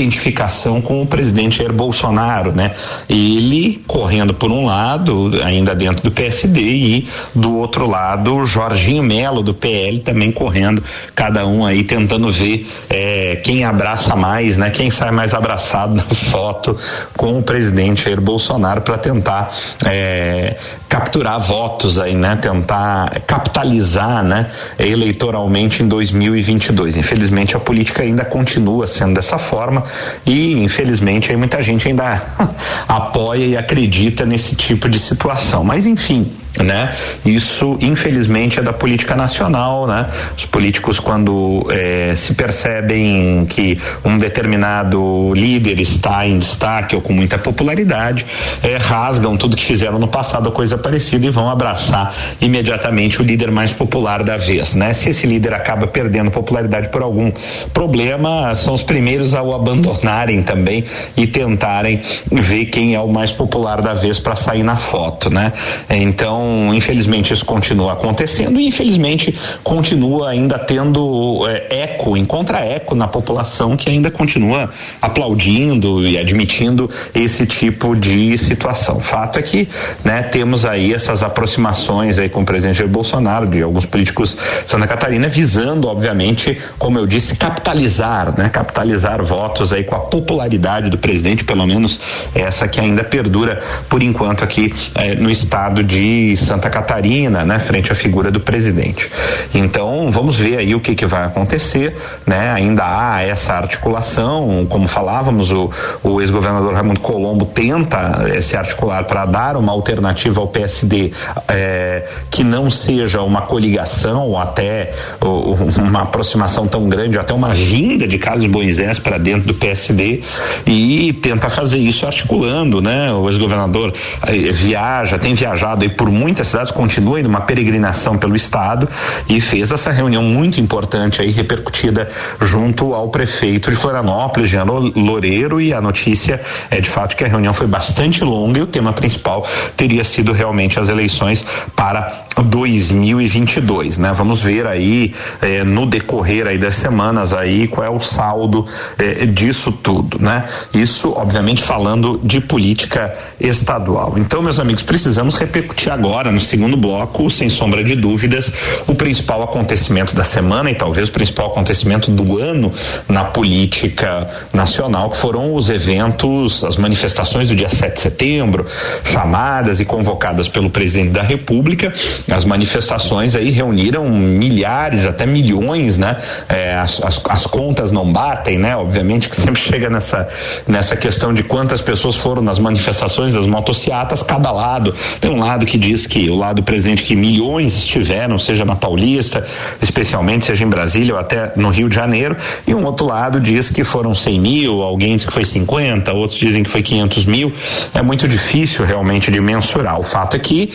identificação 0.00 0.80
com 0.80 1.02
o 1.02 1.06
presidente 1.06 1.58
Jair 1.58 1.72
Bolsonaro, 1.72 2.52
né? 2.52 2.72
Ele 3.08 3.82
correndo 3.86 4.34
por 4.34 4.50
um 4.50 4.66
lado, 4.66 5.30
ainda 5.44 5.74
dentro 5.74 6.02
do 6.02 6.10
PSD, 6.10 6.60
e 6.60 7.08
do 7.34 7.56
outro 7.56 7.86
lado, 7.86 8.44
Jorginho 8.44 9.02
Melo, 9.02 9.42
do 9.42 9.54
PL, 9.54 10.00
também 10.00 10.30
correndo, 10.30 10.82
cada 11.14 11.46
um 11.46 11.64
aí 11.64 11.82
tentando 11.82 12.30
ver 12.30 12.68
é, 12.90 13.36
quem 13.36 13.64
abraça 13.64 14.14
mais, 14.14 14.56
né? 14.56 14.70
Quem 14.70 14.90
sai 14.90 15.10
mais 15.10 15.34
abraçado 15.34 15.94
na 15.94 16.04
foto 16.14 16.76
com 17.16 17.38
o 17.38 17.42
presidente 17.42 18.04
Jair 18.04 18.20
Bolsonaro 18.20 18.80
para 18.82 18.98
tentar 18.98 19.52
é, 19.84 20.56
capturar 20.88 21.40
votos 21.40 21.98
aí, 21.98 22.14
né? 22.14 22.36
Tentar 22.36 23.20
capitalizar, 23.26 24.22
né? 24.22 24.50
Eleitoralmente 24.78 25.82
em 25.82 25.88
2022. 25.88 26.96
Infelizmente 26.96 27.56
a 27.56 27.60
política 27.60 28.02
ainda 28.02 28.24
continua 28.24 28.86
sendo 28.86 29.14
dessa 29.14 29.38
forma 29.38 29.82
e 30.24 30.52
infelizmente 30.62 31.30
aí 31.30 31.36
muita 31.36 31.60
gente 31.62 31.88
ainda 31.88 32.22
apoia 32.86 33.44
e 33.44 33.56
acredita 33.56 34.24
nesse 34.24 34.54
tipo 34.54 34.88
de 34.88 34.98
situação. 34.98 35.64
Mas 35.64 35.86
enfim, 35.86 36.32
né? 36.62 36.94
Isso, 37.24 37.76
infelizmente, 37.80 38.58
é 38.58 38.62
da 38.62 38.72
política 38.72 39.14
nacional, 39.14 39.86
né? 39.86 40.06
Os 40.36 40.44
políticos, 40.46 40.98
quando 40.98 41.66
eh, 41.70 42.14
se 42.14 42.34
percebem 42.34 43.46
que 43.46 43.78
um 44.04 44.18
determinado 44.18 45.32
líder 45.34 45.80
está 45.80 46.26
em 46.26 46.38
destaque 46.38 46.94
ou 46.94 47.02
com 47.02 47.12
muita 47.12 47.38
popularidade, 47.38 48.24
eh, 48.62 48.76
rasgam 48.78 49.36
tudo 49.36 49.56
que 49.56 49.64
fizeram 49.64 49.98
no 49.98 50.08
passado 50.08 50.50
coisa 50.52 50.78
parecida 50.78 51.26
e 51.26 51.30
vão 51.30 51.50
abraçar 51.50 52.14
imediatamente 52.40 53.20
o 53.20 53.24
líder 53.24 53.50
mais 53.50 53.72
popular 53.72 54.22
da 54.22 54.36
vez, 54.36 54.74
né? 54.74 54.92
Se 54.92 55.10
esse 55.10 55.26
líder 55.26 55.52
acaba 55.52 55.86
perdendo 55.86 56.30
popularidade 56.30 56.88
por 56.88 57.02
algum 57.02 57.30
problema, 57.72 58.54
são 58.54 58.74
os 58.74 58.82
primeiros 58.82 59.34
a 59.34 59.42
o 59.42 59.54
abandonarem 59.54 60.42
também 60.42 60.84
e 61.16 61.26
tentarem 61.26 62.00
ver 62.30 62.66
quem 62.66 62.94
é 62.94 63.00
o 63.00 63.08
mais 63.08 63.30
popular 63.30 63.80
da 63.80 63.94
vez 63.94 64.18
para 64.18 64.34
sair 64.34 64.62
na 64.62 64.76
foto, 64.76 65.30
né? 65.30 65.52
Então 65.88 66.45
infelizmente, 66.74 67.32
isso 67.32 67.44
continua 67.44 67.92
acontecendo 67.92 68.60
e, 68.60 68.66
infelizmente, 68.66 69.34
continua 69.62 70.30
ainda 70.30 70.58
tendo 70.58 71.46
é, 71.48 71.82
eco, 71.82 72.16
encontra 72.16 72.60
eco 72.60 72.94
na 72.94 73.08
população 73.08 73.76
que 73.76 73.88
ainda 73.88 74.10
continua 74.10 74.70
aplaudindo 75.00 76.06
e 76.06 76.18
admitindo 76.18 76.90
esse 77.14 77.46
tipo 77.46 77.94
de 77.94 78.36
situação. 78.38 79.00
Fato 79.00 79.38
é 79.38 79.42
que, 79.42 79.68
né, 80.04 80.22
temos 80.22 80.64
aí 80.64 80.92
essas 80.92 81.22
aproximações 81.22 82.18
aí 82.18 82.28
com 82.28 82.42
o 82.42 82.44
presidente 82.44 82.82
Bolsonaro, 82.84 83.46
de 83.46 83.62
alguns 83.62 83.86
políticos 83.86 84.36
de 84.64 84.70
Santa 84.70 84.86
Catarina, 84.86 85.28
visando, 85.28 85.88
obviamente, 85.88 86.58
como 86.78 86.98
eu 86.98 87.06
disse, 87.06 87.36
capitalizar, 87.36 88.34
né, 88.36 88.48
capitalizar 88.48 89.24
votos 89.24 89.72
aí 89.72 89.84
com 89.84 89.94
a 89.94 90.00
popularidade 90.00 90.90
do 90.90 90.98
presidente, 90.98 91.44
pelo 91.44 91.66
menos 91.66 92.00
essa 92.34 92.68
que 92.68 92.80
ainda 92.80 93.04
perdura 93.04 93.60
por 93.88 94.02
enquanto 94.02 94.42
aqui 94.42 94.72
eh, 94.94 95.14
no 95.14 95.30
estado 95.30 95.82
de 95.82 96.35
Santa 96.36 96.68
Catarina, 96.70 97.44
né, 97.44 97.58
frente 97.58 97.92
à 97.92 97.94
figura 97.94 98.30
do 98.30 98.40
presidente. 98.40 99.10
Então, 99.54 100.10
vamos 100.10 100.38
ver 100.38 100.58
aí 100.58 100.74
o 100.74 100.80
que, 100.80 100.94
que 100.94 101.06
vai 101.06 101.24
acontecer, 101.24 101.96
né? 102.26 102.52
Ainda 102.52 102.84
há 102.84 103.22
essa 103.22 103.54
articulação, 103.54 104.66
como 104.68 104.86
falávamos, 104.86 105.50
o, 105.52 105.70
o 106.02 106.20
ex-governador 106.20 106.74
Raimundo 106.74 107.00
Colombo 107.00 107.46
tenta 107.46 108.26
eh, 108.28 108.40
se 108.40 108.56
articular 108.56 109.04
para 109.04 109.24
dar 109.26 109.56
uma 109.56 109.72
alternativa 109.72 110.40
ao 110.40 110.48
PSD 110.48 111.12
eh, 111.48 112.06
que 112.30 112.44
não 112.44 112.70
seja 112.70 113.22
uma 113.22 113.42
coligação 113.42 114.28
ou 114.28 114.38
até 114.38 114.92
ou, 115.20 115.54
uma 115.78 116.02
aproximação 116.02 116.66
tão 116.66 116.88
grande, 116.88 117.18
até 117.18 117.32
uma 117.32 117.54
vinda 117.54 118.06
de 118.06 118.18
Carlos 118.18 118.46
Moisés 118.46 118.98
para 118.98 119.18
dentro 119.18 119.46
do 119.46 119.54
PSD 119.54 120.22
e 120.66 121.12
tenta 121.14 121.48
fazer 121.48 121.78
isso 121.78 122.06
articulando, 122.06 122.80
né? 122.80 123.12
O 123.12 123.28
ex-governador 123.28 123.92
eh, 124.26 124.52
viaja, 124.52 125.18
tem 125.18 125.34
viajado 125.34 125.82
aí 125.82 125.88
por 125.88 126.10
muitas 126.26 126.48
cidades, 126.48 126.72
continua 126.72 127.20
em 127.20 127.24
uma 127.24 127.42
peregrinação 127.42 128.18
pelo 128.18 128.34
estado 128.34 128.88
e 129.28 129.40
fez 129.40 129.70
essa 129.70 129.92
reunião 129.92 130.24
muito 130.24 130.60
importante 130.60 131.22
aí 131.22 131.30
repercutida 131.30 132.08
junto 132.40 132.94
ao 132.94 133.08
prefeito 133.10 133.70
de 133.70 133.76
Florianópolis, 133.76 134.50
Jean 134.50 134.64
Loureiro 134.64 135.60
e 135.60 135.72
a 135.72 135.80
notícia 135.80 136.40
é 136.68 136.80
de 136.80 136.90
fato 136.90 137.16
que 137.16 137.22
a 137.22 137.28
reunião 137.28 137.54
foi 137.54 137.68
bastante 137.68 138.24
longa 138.24 138.58
e 138.58 138.62
o 138.62 138.66
tema 138.66 138.92
principal 138.92 139.46
teria 139.76 140.02
sido 140.02 140.32
realmente 140.32 140.80
as 140.80 140.88
eleições 140.88 141.46
para 141.76 142.26
2022, 142.42 143.98
né? 143.98 144.12
Vamos 144.12 144.42
ver 144.42 144.66
aí 144.66 145.14
eh, 145.40 145.62
no 145.62 145.86
decorrer 145.86 146.48
aí 146.48 146.58
das 146.58 146.74
semanas 146.74 147.32
aí 147.32 147.68
qual 147.68 147.86
é 147.86 147.90
o 147.90 148.00
saldo 148.00 148.66
eh, 148.98 149.26
disso 149.26 149.70
tudo, 149.70 150.18
né? 150.20 150.44
Isso, 150.74 151.12
obviamente, 151.12 151.62
falando 151.62 152.20
de 152.22 152.40
política 152.40 153.14
estadual. 153.40 154.14
Então, 154.16 154.42
meus 154.42 154.58
amigos, 154.58 154.82
precisamos 154.82 155.38
repercutir 155.38 155.92
agora 155.92 156.05
no 156.32 156.40
segundo 156.40 156.76
bloco, 156.76 157.28
sem 157.30 157.48
sombra 157.48 157.82
de 157.82 157.94
dúvidas, 157.94 158.52
o 158.86 158.94
principal 158.94 159.42
acontecimento 159.42 160.14
da 160.14 160.24
semana 160.24 160.70
e 160.70 160.74
talvez 160.74 161.08
o 161.08 161.12
principal 161.12 161.48
acontecimento 161.48 162.10
do 162.10 162.38
ano 162.38 162.72
na 163.08 163.24
política 163.24 164.28
nacional, 164.52 165.10
que 165.10 165.16
foram 165.16 165.54
os 165.54 165.68
eventos, 165.68 166.64
as 166.64 166.76
manifestações 166.76 167.48
do 167.48 167.54
dia 167.54 167.68
7 167.68 167.94
de 167.94 168.00
setembro, 168.00 168.66
chamadas 169.04 169.80
e 169.80 169.84
convocadas 169.84 170.48
pelo 170.48 170.70
presidente 170.70 171.10
da 171.10 171.22
República 171.22 171.92
as 172.30 172.44
manifestações 172.44 173.34
aí 173.34 173.50
reuniram 173.50 174.08
milhares, 174.08 175.06
até 175.06 175.26
milhões, 175.26 175.98
né? 175.98 176.16
É, 176.48 176.74
as, 176.74 177.02
as, 177.02 177.20
as, 177.28 177.46
contas 177.46 177.92
não 177.92 178.12
batem, 178.12 178.58
né? 178.58 178.76
Obviamente 178.76 179.28
que 179.28 179.36
sempre 179.36 179.60
chega 179.60 179.88
nessa, 179.88 180.28
nessa 180.66 180.96
questão 180.96 181.32
de 181.32 181.42
quantas 181.42 181.80
pessoas 181.80 182.16
foram 182.16 182.42
nas 182.42 182.58
manifestações 182.58 183.34
das 183.34 183.46
motocicletas, 183.46 184.22
cada 184.22 184.50
lado. 184.50 184.94
Tem 185.20 185.30
um 185.30 185.40
lado 185.40 185.64
que 185.64 185.78
diz 185.78 185.95
que 186.04 186.28
o 186.28 186.34
lado 186.34 186.64
presente 186.64 187.04
que 187.04 187.14
milhões 187.14 187.76
estiveram, 187.76 188.40
seja 188.40 188.64
na 188.64 188.74
Paulista, 188.74 189.46
especialmente, 189.80 190.46
seja 190.46 190.64
em 190.64 190.68
Brasília 190.68 191.14
ou 191.14 191.20
até 191.20 191.52
no 191.54 191.70
Rio 191.70 191.88
de 191.88 191.94
Janeiro, 191.94 192.36
e 192.66 192.74
um 192.74 192.84
outro 192.84 193.06
lado 193.06 193.40
diz 193.40 193.70
que 193.70 193.84
foram 193.84 194.16
100 194.16 194.40
mil, 194.40 194.82
alguém 194.82 195.14
diz 195.14 195.24
que 195.24 195.32
foi 195.32 195.44
50, 195.44 196.12
outros 196.12 196.38
dizem 196.38 196.64
que 196.64 196.70
foi 196.70 196.82
500 196.82 197.24
mil. 197.26 197.52
É 197.94 198.02
muito 198.02 198.26
difícil 198.26 198.84
realmente 198.84 199.30
de 199.30 199.40
mensurar. 199.40 200.00
O 200.00 200.02
fato 200.02 200.34
é 200.34 200.40
que 200.40 200.72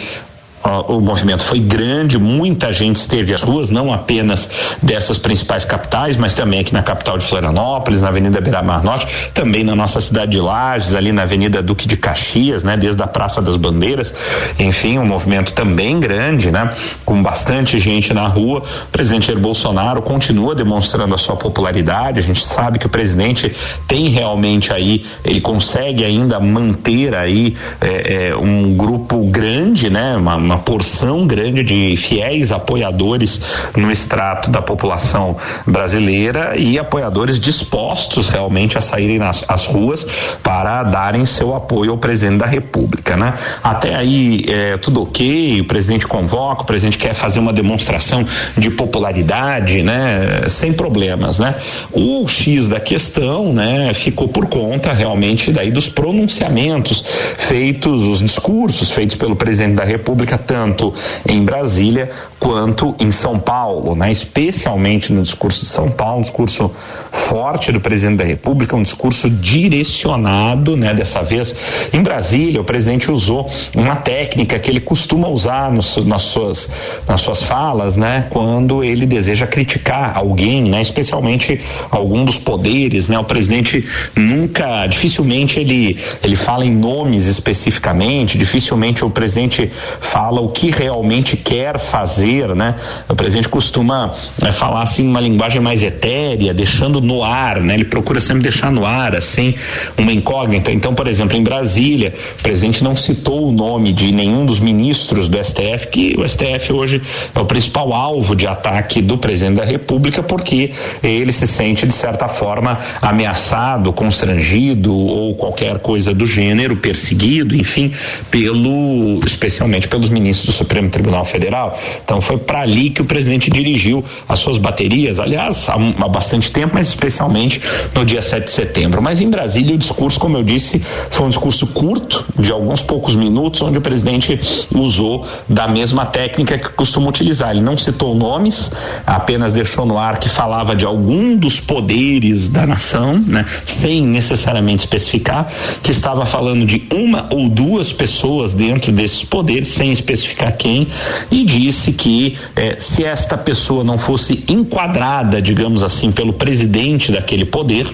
o 0.64 1.00
movimento 1.00 1.44
foi 1.44 1.60
grande, 1.60 2.18
muita 2.18 2.72
gente 2.72 2.98
esteve 2.98 3.34
às 3.34 3.42
ruas, 3.42 3.70
não 3.70 3.92
apenas 3.92 4.50
dessas 4.82 5.18
principais 5.18 5.66
capitais, 5.66 6.18
mas 6.18 6.34
também 6.34 6.60
aqui 6.60 6.74
na 6.74 6.84
capital 6.84 7.18
de 7.18 7.26
Florianópolis, 7.26 8.02
na 8.02 8.10
Avenida 8.10 8.40
Beira-Mar 8.40 8.84
Norte, 8.84 9.32
também 9.34 9.64
na 9.64 9.76
nossa 9.76 10.00
cidade 10.00 10.32
de 10.32 10.40
Lages, 10.40 10.94
ali 10.94 11.12
na 11.12 11.24
Avenida 11.24 11.62
Duque 11.62 11.88
de 11.88 11.98
Caxias, 11.98 12.64
né, 12.64 12.78
desde 12.78 13.02
a 13.02 13.08
Praça 13.08 13.42
das 13.42 13.56
Bandeiras. 13.56 14.14
Enfim, 14.60 15.00
um 15.00 15.06
movimento 15.06 15.54
também 15.54 16.00
grande, 16.00 16.52
né, 16.52 16.70
com 17.06 17.22
bastante 17.22 17.80
gente 17.80 18.14
na 18.14 18.28
rua. 18.28 18.60
O 18.60 18.92
presidente 18.92 19.28
Jair 19.28 19.40
Bolsonaro 19.40 20.02
continua 20.02 20.54
demonstrando 20.54 21.16
a 21.16 21.18
sua 21.18 21.36
popularidade. 21.36 22.20
A 22.20 22.24
gente 22.24 22.46
sabe 22.46 22.80
que 22.80 22.86
o 22.86 22.90
presidente 22.90 23.52
tem 23.88 24.10
realmente 24.10 24.72
aí, 24.72 25.06
ele 25.24 25.42
consegue 25.42 26.04
ainda 26.06 26.40
manter 26.40 27.16
aí 27.16 27.56
é, 27.80 28.30
é, 28.30 28.36
um 28.36 28.74
grupo 28.74 29.24
grande, 29.26 29.90
né, 29.90 30.16
uma, 30.18 30.36
uma 30.52 30.60
porção 30.60 31.26
grande 31.26 31.64
de 31.64 31.96
fiéis 31.96 32.52
apoiadores 32.52 33.42
no 33.76 33.90
extrato 33.90 34.52
da 34.52 34.62
população 34.62 35.38
brasileira 35.66 36.58
e 36.58 36.78
apoiadores 36.78 37.40
dispostos 37.40 38.28
realmente 38.28 38.78
a 38.78 38.82
saírem 38.82 39.18
nas 39.18 39.46
as 39.48 39.66
ruas 39.66 40.06
para 40.44 40.84
darem 40.84 41.26
seu 41.26 41.56
apoio 41.56 41.92
ao 41.92 41.98
presidente 41.98 42.40
da 42.40 42.46
República, 42.46 43.16
né? 43.16 43.34
Até 43.64 43.96
aí 43.96 44.44
é, 44.48 44.78
tudo 44.78 45.04
ok, 45.04 45.62
o 45.62 45.66
presidente 45.66 46.06
convoca, 46.06 46.64
o 46.64 46.66
presidente 46.66 46.98
quer 46.98 47.14
fazer 47.14 47.40
uma 47.40 47.54
demonstração 47.54 48.26
de 48.58 48.70
popularidade, 48.70 49.84
né? 49.84 50.48
Sem 50.48 50.74
problemas, 50.74 51.40
né? 51.40 51.56
O 51.92 52.28
X 52.28 52.68
da 52.68 52.80
questão, 52.80 53.54
né? 53.54 53.94
Ficou 53.94 54.28
por 54.28 54.48
conta 54.48 54.92
realmente 54.92 55.52
daí 55.52 55.72
dos 55.72 55.88
pronunciamentos 55.88 57.04
feitos, 57.38 58.02
os 58.02 58.20
discursos 58.20 58.92
feitos 58.92 59.16
pelo 59.16 59.36
presidente 59.36 59.76
da 59.76 59.84
República 59.84 60.41
tanto 60.46 60.94
em 61.28 61.44
Brasília 61.44 62.12
quanto 62.42 62.96
em 63.00 63.12
São 63.12 63.38
Paulo, 63.38 63.96
né? 63.96 64.12
especialmente 64.12 65.14
no 65.14 65.22
discurso 65.22 65.60
de 65.60 65.68
São 65.68 65.92
Paulo, 65.92 66.18
um 66.18 66.22
discurso 66.24 66.72
forte 67.12 67.72
do 67.72 67.80
presidente 67.80 68.18
da 68.18 68.24
República, 68.24 68.76
um 68.76 68.82
discurso 68.82 69.30
direcionado, 69.30 70.76
né? 70.76 70.92
dessa 70.92 71.22
vez 71.22 71.56
em 71.94 72.02
Brasília, 72.02 72.60
o 72.60 72.64
presidente 72.64 73.12
usou 73.12 73.48
uma 73.76 73.96
técnica 73.96 74.58
que 74.58 74.72
ele 74.72 74.80
costuma 74.80 75.28
usar 75.28 75.72
nas, 75.72 75.86
suas, 76.24 76.72
nas 77.08 77.22
suas 77.22 77.44
falas, 77.44 77.96
né? 77.96 78.26
quando 78.32 78.84
ele 78.84 79.06
deseja 79.06 79.46
criticar 79.46 80.18
alguém, 80.18 80.64
né? 80.64 80.82
especialmente 80.82 81.62
algum 81.92 82.26
dos 82.26 82.40
poderes, 82.40 83.08
né? 83.08 83.20
o 83.20 83.24
presidente 83.24 83.86
nunca, 84.16 84.88
dificilmente 84.88 85.60
ele, 85.60 85.96
ele 86.24 86.36
fala 86.36 86.66
em 86.66 86.74
nomes 86.74 87.28
especificamente, 87.28 88.36
dificilmente 88.36 89.06
o 89.06 89.12
presidente 89.12 89.70
fala 90.00 90.31
o 90.40 90.50
que 90.50 90.72
realmente 90.72 91.36
quer 91.36 91.80
fazer, 91.80 92.56
né? 92.56 92.76
O 93.10 93.16
presidente 93.16 93.50
costuma 93.50 94.14
né, 94.42 94.52
falar 94.52 94.84
assim 94.84 95.08
uma 95.08 95.20
linguagem 95.20 95.62
mais 95.62 95.84
etérea, 95.84 96.54
deixando 96.54 97.02
no 97.02 97.24
ar, 97.24 97.60
né? 97.60 97.74
Ele 97.74 97.86
procura 97.86 98.22
sempre 98.22 98.44
deixar 98.44 98.72
no 98.72 98.86
ar, 98.86 99.16
assim, 99.16 99.54
uma 99.98 100.14
incógnita. 100.14 100.72
Então, 100.72 100.94
por 100.94 101.08
exemplo, 101.08 101.38
em 101.38 101.44
Brasília, 101.44 102.14
o 102.40 102.44
presidente 102.44 102.84
não 102.84 102.96
citou 102.96 103.50
o 103.50 103.52
nome 103.52 103.92
de 103.92 104.12
nenhum 104.12 104.46
dos 104.46 104.60
ministros 104.60 105.28
do 105.28 105.44
STF, 105.44 105.88
que 105.88 106.16
o 106.18 106.28
STF 106.28 106.72
hoje 106.72 107.02
é 107.34 107.40
o 107.40 107.46
principal 107.46 107.94
alvo 107.94 108.36
de 108.36 108.48
ataque 108.48 109.02
do 109.02 109.18
presidente 109.18 109.58
da 109.58 109.66
República, 109.66 110.24
porque 110.24 110.72
ele 111.04 111.32
se 111.32 111.48
sente, 111.48 111.86
de 111.86 111.94
certa 111.94 112.28
forma, 112.28 112.80
ameaçado, 113.02 113.92
constrangido 113.92 114.96
ou 114.96 115.36
qualquer 115.36 115.80
coisa 115.80 116.14
do 116.14 116.26
gênero, 116.26 116.78
perseguido, 116.78 117.56
enfim, 117.56 117.92
pelo, 118.30 119.20
especialmente 119.26 119.88
pelos 119.88 120.10
ministros 120.10 120.21
ministros 120.22 120.56
do 120.56 120.58
Supremo 120.58 120.90
Tribunal 120.90 121.26
Federal. 121.26 121.78
Então 122.04 122.22
foi 122.22 122.38
para 122.38 122.62
ali 122.62 122.90
que 122.90 123.02
o 123.02 123.06
presidente 123.06 123.50
dirigiu 123.50 124.04
as 124.28 124.40
suas 124.40 124.58
baterias, 124.58 125.20
aliás, 125.20 125.68
há, 125.70 125.76
há, 125.76 126.08
bastante 126.08 126.52
tempo, 126.52 126.76
mas 126.76 126.88
especialmente 126.88 127.62
no 127.94 128.06
dia 128.06 128.22
7 128.22 128.46
de 128.46 128.52
setembro. 128.52 129.02
Mas 129.02 129.22
em 129.22 129.30
Brasília 129.30 129.76
o 129.76 129.78
discurso, 129.78 130.20
como 130.20 130.38
eu 130.38 130.44
disse, 130.44 130.82
foi 131.10 131.26
um 131.26 131.30
discurso 131.30 131.68
curto, 131.68 132.26
de 132.38 132.52
alguns 132.52 132.82
poucos 132.82 133.16
minutos, 133.16 133.62
onde 133.62 133.78
o 133.78 133.82
presidente 133.82 134.40
usou 134.74 135.26
da 135.50 135.68
mesma 135.68 136.06
técnica 136.06 136.58
que 136.58 136.70
costuma 136.70 137.10
utilizar. 137.10 137.52
Ele 137.52 137.62
não 137.62 137.78
citou 137.78 138.16
nomes, 138.16 138.72
apenas 139.06 139.52
deixou 139.52 139.86
no 139.86 139.98
ar 139.98 140.20
que 140.20 140.30
falava 140.30 140.76
de 140.76 140.86
algum 140.86 141.36
dos 141.36 141.60
poderes 141.60 142.48
da 142.48 142.66
nação, 142.66 143.18
né, 143.20 143.46
sem 143.66 144.06
necessariamente 144.06 144.82
especificar, 144.82 145.52
que 145.82 145.92
estava 145.92 146.26
falando 146.26 146.66
de 146.66 146.88
uma 146.94 147.28
ou 147.32 147.50
duas 147.50 147.92
pessoas 147.92 148.54
dentro 148.54 148.92
desses 148.92 149.24
poderes, 149.24 149.68
sem 149.68 149.92
especificar 149.92 150.11
especificar 150.14 150.56
quem, 150.58 150.88
e 151.30 151.44
disse 151.44 151.92
que 151.94 152.38
eh, 152.56 152.76
se 152.78 153.04
esta 153.04 153.38
pessoa 153.38 153.84
não 153.84 153.98
fosse 153.98 154.44
enquadrada, 154.48 155.42
digamos 155.42 155.84
assim, 155.84 156.12
pelo 156.12 156.34
presidente 156.34 157.12
daquele 157.12 157.46
poder, 157.46 157.88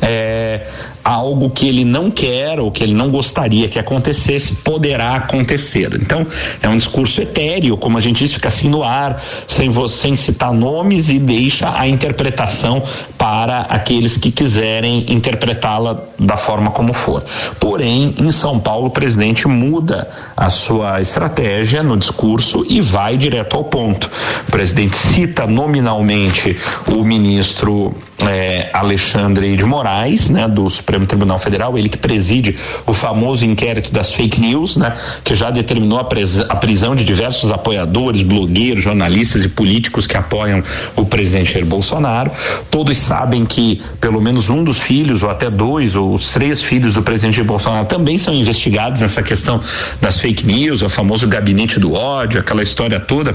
eh, 0.00 0.66
algo 1.04 1.50
que 1.50 1.68
ele 1.68 1.84
não 1.84 2.10
quer 2.10 2.58
ou 2.58 2.70
que 2.70 2.82
ele 2.82 2.94
não 2.94 3.10
gostaria 3.10 3.68
que 3.68 3.78
acontecesse 3.78 4.54
poderá 4.56 5.16
acontecer. 5.16 5.92
Então, 6.00 6.26
é 6.62 6.68
um 6.68 6.76
discurso 6.76 7.20
etéreo, 7.20 7.76
como 7.76 7.98
a 7.98 8.00
gente 8.00 8.18
disse, 8.18 8.34
fica 8.34 8.48
assim 8.48 8.68
no 8.68 8.82
ar, 8.82 9.22
sem 9.46 9.68
você 9.68 10.14
citar 10.16 10.52
nomes 10.52 11.08
e 11.08 11.18
deixa 11.18 11.72
a 11.78 11.86
interpretação 11.88 12.82
para 13.18 13.60
aqueles 13.62 14.16
que 14.16 14.30
quiserem 14.30 15.06
interpretá-la 15.08 16.02
da 16.18 16.36
forma 16.36 16.70
como 16.70 16.92
for. 16.92 17.22
Porém, 17.58 18.14
em 18.18 18.30
São 18.30 18.58
Paulo, 18.58 18.86
o 18.86 18.90
presidente 18.90 19.46
muda 19.46 20.08
a 20.36 20.48
sua 20.48 21.00
estratégia 21.00 21.82
no 21.82 21.96
discurso 21.96 22.64
e 22.68 22.80
vai 22.80 23.16
direto 23.16 23.56
ao 23.56 23.64
ponto. 23.64 24.10
O 24.48 24.50
presidente 24.50 24.96
cita 24.96 25.46
nominalmente 25.46 26.56
o 26.90 27.04
ministro 27.04 27.94
é, 28.22 28.70
Alexandre 28.72 29.56
de 29.56 29.64
Moraes, 29.64 30.28
né, 30.30 30.48
do 30.48 30.66
Supremo 30.94 31.06
Tribunal 31.06 31.38
Federal, 31.38 31.76
ele 31.76 31.88
que 31.88 31.98
preside 31.98 32.56
o 32.86 32.94
famoso 32.94 33.44
inquérito 33.44 33.92
das 33.92 34.12
fake 34.12 34.40
news, 34.40 34.76
né, 34.76 34.94
que 35.24 35.34
já 35.34 35.50
determinou 35.50 35.98
a, 35.98 36.06
a 36.48 36.56
prisão 36.56 36.94
de 36.94 37.04
diversos 37.04 37.50
apoiadores, 37.50 38.22
blogueiros, 38.22 38.84
jornalistas 38.84 39.44
e 39.44 39.48
políticos 39.48 40.06
que 40.06 40.16
apoiam 40.16 40.62
o 40.94 41.04
presidente 41.04 41.52
Jair 41.52 41.66
Bolsonaro. 41.66 42.30
Todos 42.70 42.96
sabem 42.96 43.44
que 43.44 43.82
pelo 44.00 44.20
menos 44.20 44.50
um 44.50 44.62
dos 44.62 44.80
filhos, 44.80 45.22
ou 45.22 45.30
até 45.30 45.50
dois, 45.50 45.96
ou 45.96 46.14
os 46.14 46.30
três 46.30 46.62
filhos 46.62 46.94
do 46.94 47.02
presidente 47.02 47.36
Jair 47.36 47.46
Bolsonaro 47.46 47.86
também 47.86 48.16
são 48.16 48.32
investigados 48.32 49.00
nessa 49.00 49.22
questão 49.22 49.60
das 50.00 50.20
fake 50.20 50.46
news, 50.46 50.82
o 50.82 50.88
famoso 50.88 51.26
gabinete 51.26 51.80
do 51.80 51.94
ódio, 51.94 52.40
aquela 52.40 52.62
história 52.62 53.00
toda 53.00 53.34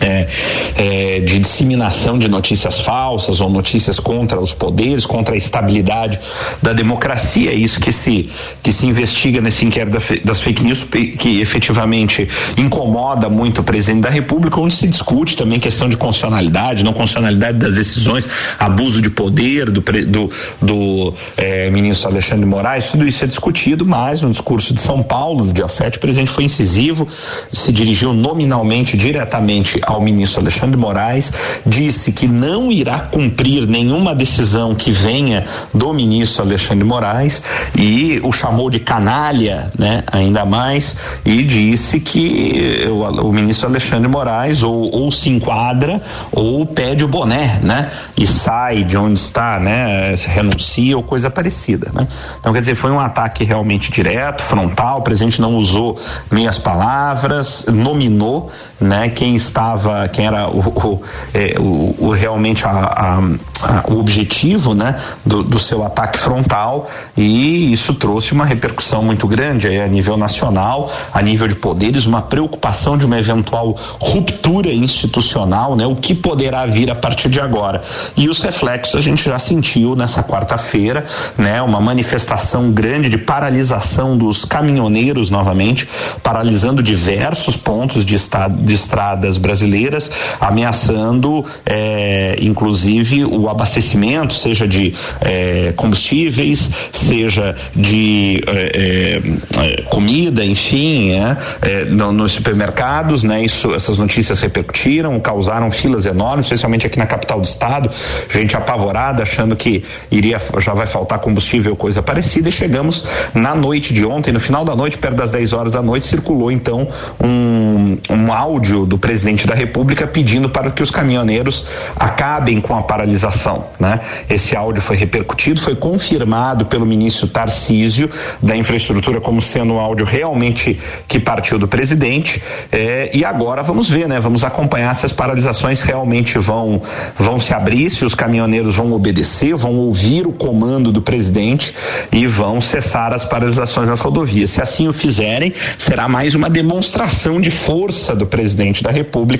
é, 0.00 0.28
é, 0.76 1.20
de 1.20 1.38
disseminação 1.38 2.18
de 2.18 2.28
notícias 2.28 2.80
falsas 2.80 3.40
ou 3.40 3.50
notícias 3.50 3.98
contra 3.98 4.40
os 4.40 4.52
poderes, 4.52 5.06
contra 5.06 5.34
a 5.34 5.38
estabilidade 5.38 6.18
da 6.62 6.72
democracia. 6.72 7.50
É 7.50 7.54
isso 7.54 7.80
que 7.80 7.92
se, 7.92 8.30
que 8.62 8.72
se 8.72 8.86
investiga 8.86 9.40
nesse 9.40 9.64
inquérito 9.64 9.98
das 10.24 10.40
fake 10.40 10.62
news, 10.62 10.84
que 10.84 11.40
efetivamente 11.40 12.28
incomoda 12.56 13.28
muito 13.28 13.60
o 13.60 13.64
presidente 13.64 14.02
da 14.02 14.10
República, 14.10 14.60
onde 14.60 14.74
se 14.74 14.86
discute 14.86 15.36
também 15.36 15.58
questão 15.58 15.88
de 15.88 15.96
constitucionalidade, 15.96 16.84
não 16.84 16.92
constitucionalidade 16.92 17.58
das 17.58 17.74
decisões, 17.74 18.26
abuso 18.58 19.00
de 19.00 19.10
poder 19.10 19.70
do, 19.70 19.80
do, 19.80 20.30
do 20.60 21.14
é, 21.36 21.70
ministro 21.70 22.08
Alexandre 22.08 22.44
de 22.44 22.50
Moraes, 22.50 22.90
tudo 22.90 23.06
isso 23.06 23.24
é 23.24 23.26
discutido, 23.26 23.84
mas 23.86 24.22
no 24.22 24.30
discurso 24.30 24.72
de 24.74 24.80
São 24.80 25.02
Paulo, 25.02 25.44
no 25.44 25.52
dia 25.52 25.68
7, 25.68 25.98
o 25.98 26.00
presidente 26.00 26.30
foi 26.30 26.44
incisivo, 26.44 27.06
se 27.52 27.72
dirigiu 27.72 28.12
nominalmente, 28.12 28.96
diretamente 28.96 29.80
ao 29.88 30.02
ministro 30.02 30.42
Alexandre 30.42 30.76
Moraes, 30.76 31.32
disse 31.64 32.12
que 32.12 32.28
não 32.28 32.70
irá 32.70 33.00
cumprir 33.00 33.66
nenhuma 33.66 34.14
decisão 34.14 34.74
que 34.74 34.92
venha 34.92 35.46
do 35.72 35.94
ministro 35.94 36.44
Alexandre 36.44 36.84
Moraes 36.84 37.42
e 37.74 38.20
o 38.22 38.30
chamou 38.30 38.68
de 38.68 38.78
canalha, 38.78 39.72
né, 39.78 40.04
ainda 40.12 40.44
mais, 40.44 40.96
e 41.24 41.42
disse 41.42 42.00
que 42.00 42.86
o, 42.86 43.28
o 43.28 43.32
ministro 43.32 43.66
Alexandre 43.68 44.08
Moraes 44.08 44.62
ou, 44.62 44.94
ou 44.94 45.10
se 45.10 45.30
enquadra 45.30 46.02
ou 46.30 46.66
pede 46.66 47.02
o 47.02 47.08
boné, 47.08 47.58
né, 47.62 47.90
e 48.14 48.26
sai 48.26 48.84
de 48.84 48.96
onde 48.96 49.18
está, 49.18 49.58
né, 49.58 50.14
renuncia 50.16 50.98
ou 50.98 51.02
coisa 51.02 51.30
parecida, 51.30 51.90
né. 51.94 52.06
Então, 52.38 52.52
quer 52.52 52.60
dizer, 52.60 52.74
foi 52.74 52.90
um 52.90 53.00
ataque 53.00 53.42
realmente 53.42 53.90
direto, 53.90 54.42
frontal, 54.42 54.98
o 54.98 55.02
presidente 55.02 55.40
não 55.40 55.54
usou 55.54 55.98
meias 56.30 56.58
palavras, 56.58 57.64
nominou, 57.68 58.50
né, 58.78 59.08
quem 59.08 59.34
estava 59.34 59.77
estava, 59.78 60.08
quem 60.08 60.26
era 60.26 60.48
o, 60.48 60.58
o, 60.58 61.02
é, 61.32 61.54
o, 61.58 61.94
o 61.98 62.10
realmente 62.10 62.66
a, 62.66 62.70
a, 62.70 63.18
a, 63.62 63.84
o 63.88 63.98
objetivo, 63.98 64.74
né, 64.74 64.96
do, 65.24 65.42
do, 65.42 65.58
seu 65.58 65.84
ataque 65.84 66.18
frontal 66.18 66.88
e 67.16 67.72
isso 67.72 67.94
trouxe 67.94 68.32
uma 68.32 68.44
repercussão 68.44 69.02
muito 69.02 69.26
grande 69.26 69.68
aí, 69.68 69.80
a 69.80 69.86
nível 69.86 70.16
nacional, 70.16 70.90
a 71.12 71.22
nível 71.22 71.46
de 71.46 71.54
poderes, 71.54 72.06
uma 72.06 72.20
preocupação 72.20 72.98
de 72.98 73.06
uma 73.06 73.18
eventual 73.18 73.76
ruptura 74.00 74.70
institucional, 74.72 75.76
né, 75.76 75.86
o 75.86 75.94
que 75.94 76.14
poderá 76.14 76.66
vir 76.66 76.90
a 76.90 76.94
partir 76.94 77.28
de 77.28 77.40
agora. 77.40 77.80
E 78.16 78.28
os 78.28 78.40
reflexos 78.40 78.96
a 78.96 79.00
gente 79.00 79.24
já 79.24 79.38
sentiu 79.38 79.94
nessa 79.94 80.22
quarta-feira, 80.22 81.04
né, 81.36 81.62
uma 81.62 81.80
manifestação 81.80 82.70
grande 82.70 83.08
de 83.08 83.18
paralisação 83.18 84.16
dos 84.16 84.44
caminhoneiros 84.44 85.30
novamente, 85.30 85.88
paralisando 86.22 86.82
diversos 86.82 87.56
pontos 87.56 88.04
de, 88.04 88.14
estado, 88.14 88.56
de 88.56 88.74
estradas 88.74 89.38
brasileiras 89.38 89.67
brasileiras, 89.68 90.10
ameaçando, 90.40 91.44
é, 91.64 92.36
inclusive, 92.40 93.24
o 93.24 93.48
abastecimento, 93.48 94.34
seja 94.34 94.66
de 94.66 94.94
é, 95.20 95.72
combustíveis, 95.76 96.70
seja 96.92 97.54
de 97.74 98.42
é 98.48 99.82
comida, 99.88 100.44
enfim, 100.44 101.12
é, 101.12 101.36
é, 101.62 101.84
no, 101.84 102.12
nos 102.12 102.32
supermercados, 102.32 103.22
né? 103.22 103.42
Isso, 103.42 103.74
essas 103.74 103.98
notícias 103.98 104.40
repercutiram, 104.40 105.18
causaram 105.20 105.70
filas 105.70 106.06
enormes, 106.06 106.46
especialmente 106.46 106.86
aqui 106.86 106.98
na 106.98 107.06
capital 107.06 107.40
do 107.40 107.44
estado, 107.44 107.90
gente 108.30 108.56
apavorada, 108.56 109.22
achando 109.22 109.56
que 109.56 109.84
iria 110.10 110.38
já 110.58 110.72
vai 110.72 110.86
faltar 110.86 111.18
combustível 111.18 111.74
coisa 111.76 112.02
parecida, 112.02 112.48
e 112.48 112.52
chegamos 112.52 113.04
na 113.34 113.54
noite 113.54 113.92
de 113.92 114.04
ontem, 114.04 114.32
no 114.32 114.40
final 114.40 114.64
da 114.64 114.74
noite, 114.76 114.96
perto 114.98 115.16
das 115.16 115.32
10 115.32 115.52
horas 115.52 115.72
da 115.72 115.82
noite, 115.82 116.06
circulou 116.06 116.50
então 116.50 116.86
um, 117.22 117.96
um 118.10 118.32
áudio 118.32 118.86
do 118.86 118.98
presidente 118.98 119.46
da 119.48 119.54
República 119.54 120.06
pedindo 120.06 120.48
para 120.50 120.70
que 120.70 120.82
os 120.82 120.90
caminhoneiros 120.90 121.66
acabem 121.96 122.60
com 122.60 122.76
a 122.76 122.82
paralisação, 122.82 123.64
né? 123.80 124.00
Esse 124.28 124.54
áudio 124.54 124.82
foi 124.82 124.96
repercutido, 124.96 125.60
foi 125.60 125.74
confirmado 125.74 126.66
pelo 126.66 126.84
ministro 126.84 127.26
Tarcísio 127.26 128.10
da 128.42 128.54
Infraestrutura 128.54 129.20
como 129.20 129.40
sendo 129.40 129.74
um 129.74 129.80
áudio 129.80 130.04
realmente 130.04 130.78
que 131.06 131.18
partiu 131.18 131.58
do 131.58 131.66
presidente, 131.66 132.42
eh, 132.70 133.10
e 133.14 133.24
agora 133.24 133.62
vamos 133.62 133.88
ver, 133.88 134.06
né? 134.06 134.20
Vamos 134.20 134.44
acompanhar 134.44 134.94
se 134.94 135.06
as 135.06 135.12
paralisações 135.12 135.80
realmente 135.80 136.38
vão 136.38 136.82
vão 137.18 137.40
se 137.40 137.54
abrir, 137.54 137.88
se 137.88 138.04
os 138.04 138.14
caminhoneiros 138.14 138.76
vão 138.76 138.92
obedecer, 138.92 139.54
vão 139.54 139.74
ouvir 139.76 140.26
o 140.26 140.32
comando 140.32 140.92
do 140.92 141.00
presidente 141.00 141.74
e 142.12 142.26
vão 142.26 142.60
cessar 142.60 143.14
as 143.14 143.24
paralisações 143.24 143.88
nas 143.88 144.00
rodovias. 144.00 144.50
Se 144.50 144.60
assim 144.60 144.88
o 144.88 144.92
fizerem, 144.92 145.54
será 145.78 146.06
mais 146.06 146.34
uma 146.34 146.50
demonstração 146.50 147.40
de 147.40 147.50
força 147.50 148.14
do 148.14 148.26
presidente 148.26 148.82
da 148.82 148.90
República 148.90 149.37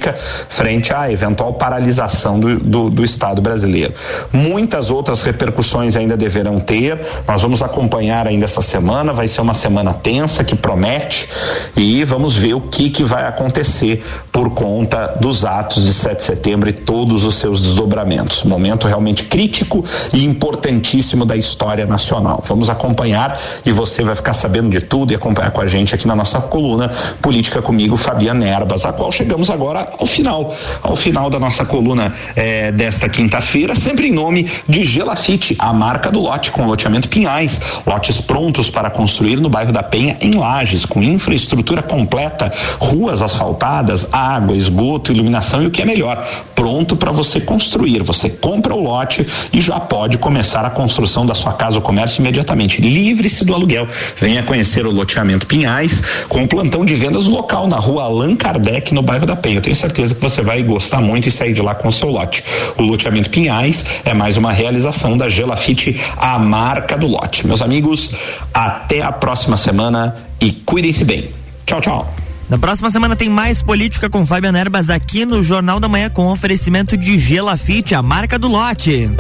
frente 0.49 0.93
à 0.93 1.11
eventual 1.11 1.55
paralisação 1.55 2.39
do, 2.39 2.59
do, 2.59 2.91
do 2.91 3.05
Estado 3.05 3.41
brasileiro. 3.43 3.93
Muitas 4.33 4.91
outras 4.91 5.23
repercussões 5.23 5.97
ainda 5.97 6.17
deverão 6.17 6.61
ter, 6.61 6.99
nós 7.27 7.43
vamos 7.43 7.63
acompanhar 7.63 8.27
ainda 8.27 8.45
essa 8.45 8.63
semana, 8.63 9.13
vai 9.13 9.27
ser 9.29 9.41
uma 9.41 9.55
semana 9.55 9.93
tensa 9.95 10.45
que 10.45 10.55
promete 10.55 11.29
e 11.77 12.05
vamos 12.05 12.37
ver 12.37 12.55
o 12.55 12.61
que, 12.61 12.91
que 12.91 13.05
vai 13.05 13.27
acontecer 13.27 14.05
por 14.33 14.51
conta 14.51 15.17
dos 15.21 15.45
atos 15.45 15.85
de 15.85 15.93
7 15.93 16.17
de 16.19 16.25
setembro 16.25 16.69
e 16.69 16.73
todos 16.73 17.25
os 17.25 17.37
seus 17.37 17.61
desdobramentos. 17.63 18.45
Momento 18.45 18.87
realmente 18.87 19.25
crítico 19.25 19.85
e 20.13 20.25
importantíssimo 20.25 21.25
da 21.25 21.37
história 21.37 21.87
nacional. 21.87 22.43
Vamos 22.47 22.71
acompanhar 22.71 23.41
e 23.65 23.73
você 23.73 24.03
vai 24.03 24.15
ficar 24.15 24.35
sabendo 24.35 24.71
de 24.71 24.81
tudo 24.81 25.13
e 25.13 25.17
acompanhar 25.17 25.51
com 25.51 25.61
a 25.61 25.67
gente 25.67 25.95
aqui 25.95 26.07
na 26.07 26.17
nossa 26.17 26.41
coluna 26.41 26.91
Política 27.23 27.63
comigo, 27.63 27.97
Fabiana 27.97 28.47
Erbas, 28.47 28.85
a 28.85 28.93
qual 28.93 29.11
chegamos 29.11 29.51
agora 29.51 29.88
ao 29.99 30.07
final, 30.07 30.55
ao 30.83 30.97
final 30.97 31.31
da 31.31 31.39
nossa 31.39 31.65
coluna 31.65 32.13
eh, 32.37 32.73
desta 32.73 33.09
quinta-feira, 33.09 33.75
sempre 33.75 34.09
em 34.09 34.13
nome 34.13 34.49
de 34.69 34.85
Gelafite, 34.85 35.57
a 35.59 35.73
marca 35.73 36.11
do 36.11 36.21
lote 36.21 36.51
com 36.51 36.67
loteamento 36.67 37.09
Pinhais, 37.09 37.61
lotes 37.87 38.21
prontos 38.21 38.71
para 38.71 38.91
construir 38.91 39.37
no 39.37 39.49
bairro 39.49 39.73
da 39.73 39.83
Penha 39.83 40.17
em 40.21 40.35
Lages, 40.35 40.85
com 40.85 41.03
infraestrutura 41.03 41.83
completa, 41.83 42.53
ruas 42.79 43.23
asfaltadas, 43.23 44.09
água, 44.13 44.57
esgoto, 44.57 45.13
iluminação 45.13 45.63
e 45.63 45.67
o 45.67 45.71
que 45.71 45.83
é 45.83 45.85
melhor, 45.85 46.27
pronto 46.55 46.97
para 46.97 47.13
você 47.13 47.41
construir. 47.41 48.03
Você 48.03 48.29
compra 48.29 48.75
o 48.75 48.83
lote 48.83 49.27
e 49.53 49.61
já 49.61 49.79
pode 49.81 50.19
começar 50.19 50.65
a 50.65 50.71
construção 50.71 51.25
da 51.25 51.35
sua 51.35 51.53
casa 51.53 51.77
ou 51.77 51.83
comércio 51.83 52.21
imediatamente. 52.21 52.81
Livre-se 52.81 53.45
do 53.45 53.55
aluguel. 53.55 53.87
Venha 54.17 54.43
conhecer 54.43 54.87
o 54.87 54.91
loteamento 54.91 55.47
Pinhais 55.47 56.03
com 56.29 56.41
um 56.41 56.47
plantão 56.47 56.85
de 56.85 56.95
vendas 56.95 57.27
local 57.27 57.67
na 57.67 57.77
rua 57.77 58.05
Allan 58.05 58.37
Kardec, 58.37 58.93
no 58.93 59.03
bairro 59.03 59.27
da 59.27 59.37
Penha. 59.37 59.57
Eu 59.57 59.63
tenho 59.63 59.77
certeza 59.79 60.15
que 60.15 60.21
você 60.21 60.43
vai 60.43 60.63
gostar 60.63 61.01
muito 61.01 61.29
e 61.29 61.31
sair 61.31 61.53
de 61.53 61.63
lá 61.63 61.75
com 61.75 61.89
o 61.89 61.93
seu 61.93 62.11
lote. 62.11 62.45
O 62.77 62.83
loteamento 62.83 63.31
Pinhais 63.31 63.85
é 64.05 64.13
mais 64.13 64.37
uma 64.37 64.53
realização 64.53 65.17
da 65.17 65.29
Gelafite, 65.29 65.99
a 66.17 66.39
marca 66.39 66.97
do 66.97 67.07
lote. 67.07 67.47
Meus 67.47 67.63
amigos, 67.63 68.13
até 68.53 69.03
a 69.03 69.13
próxima 69.13 69.57
semana 69.57 70.17
e 70.41 70.53
cuidem-se 70.53 71.05
bem. 71.05 71.31
Tchau, 71.65 71.81
tchau. 71.81 72.15
Na 72.49 72.57
próxima 72.57 72.91
semana 72.91 73.15
tem 73.15 73.29
mais 73.29 73.63
política 73.63 74.09
com 74.09 74.25
Fábio 74.25 74.51
Nerbas 74.51 74.89
aqui 74.89 75.27
no 75.27 75.43
Jornal 75.43 75.79
da 75.79 75.87
Manhã 75.87 76.09
com 76.09 76.27
oferecimento 76.29 76.97
de 76.97 77.19
Gelafite, 77.19 77.95
a 77.95 78.03
marca 78.03 78.39
do 78.39 78.49
lote. 78.49 79.11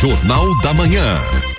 Jornal 0.00 0.58
da 0.62 0.72
Manhã. 0.72 1.49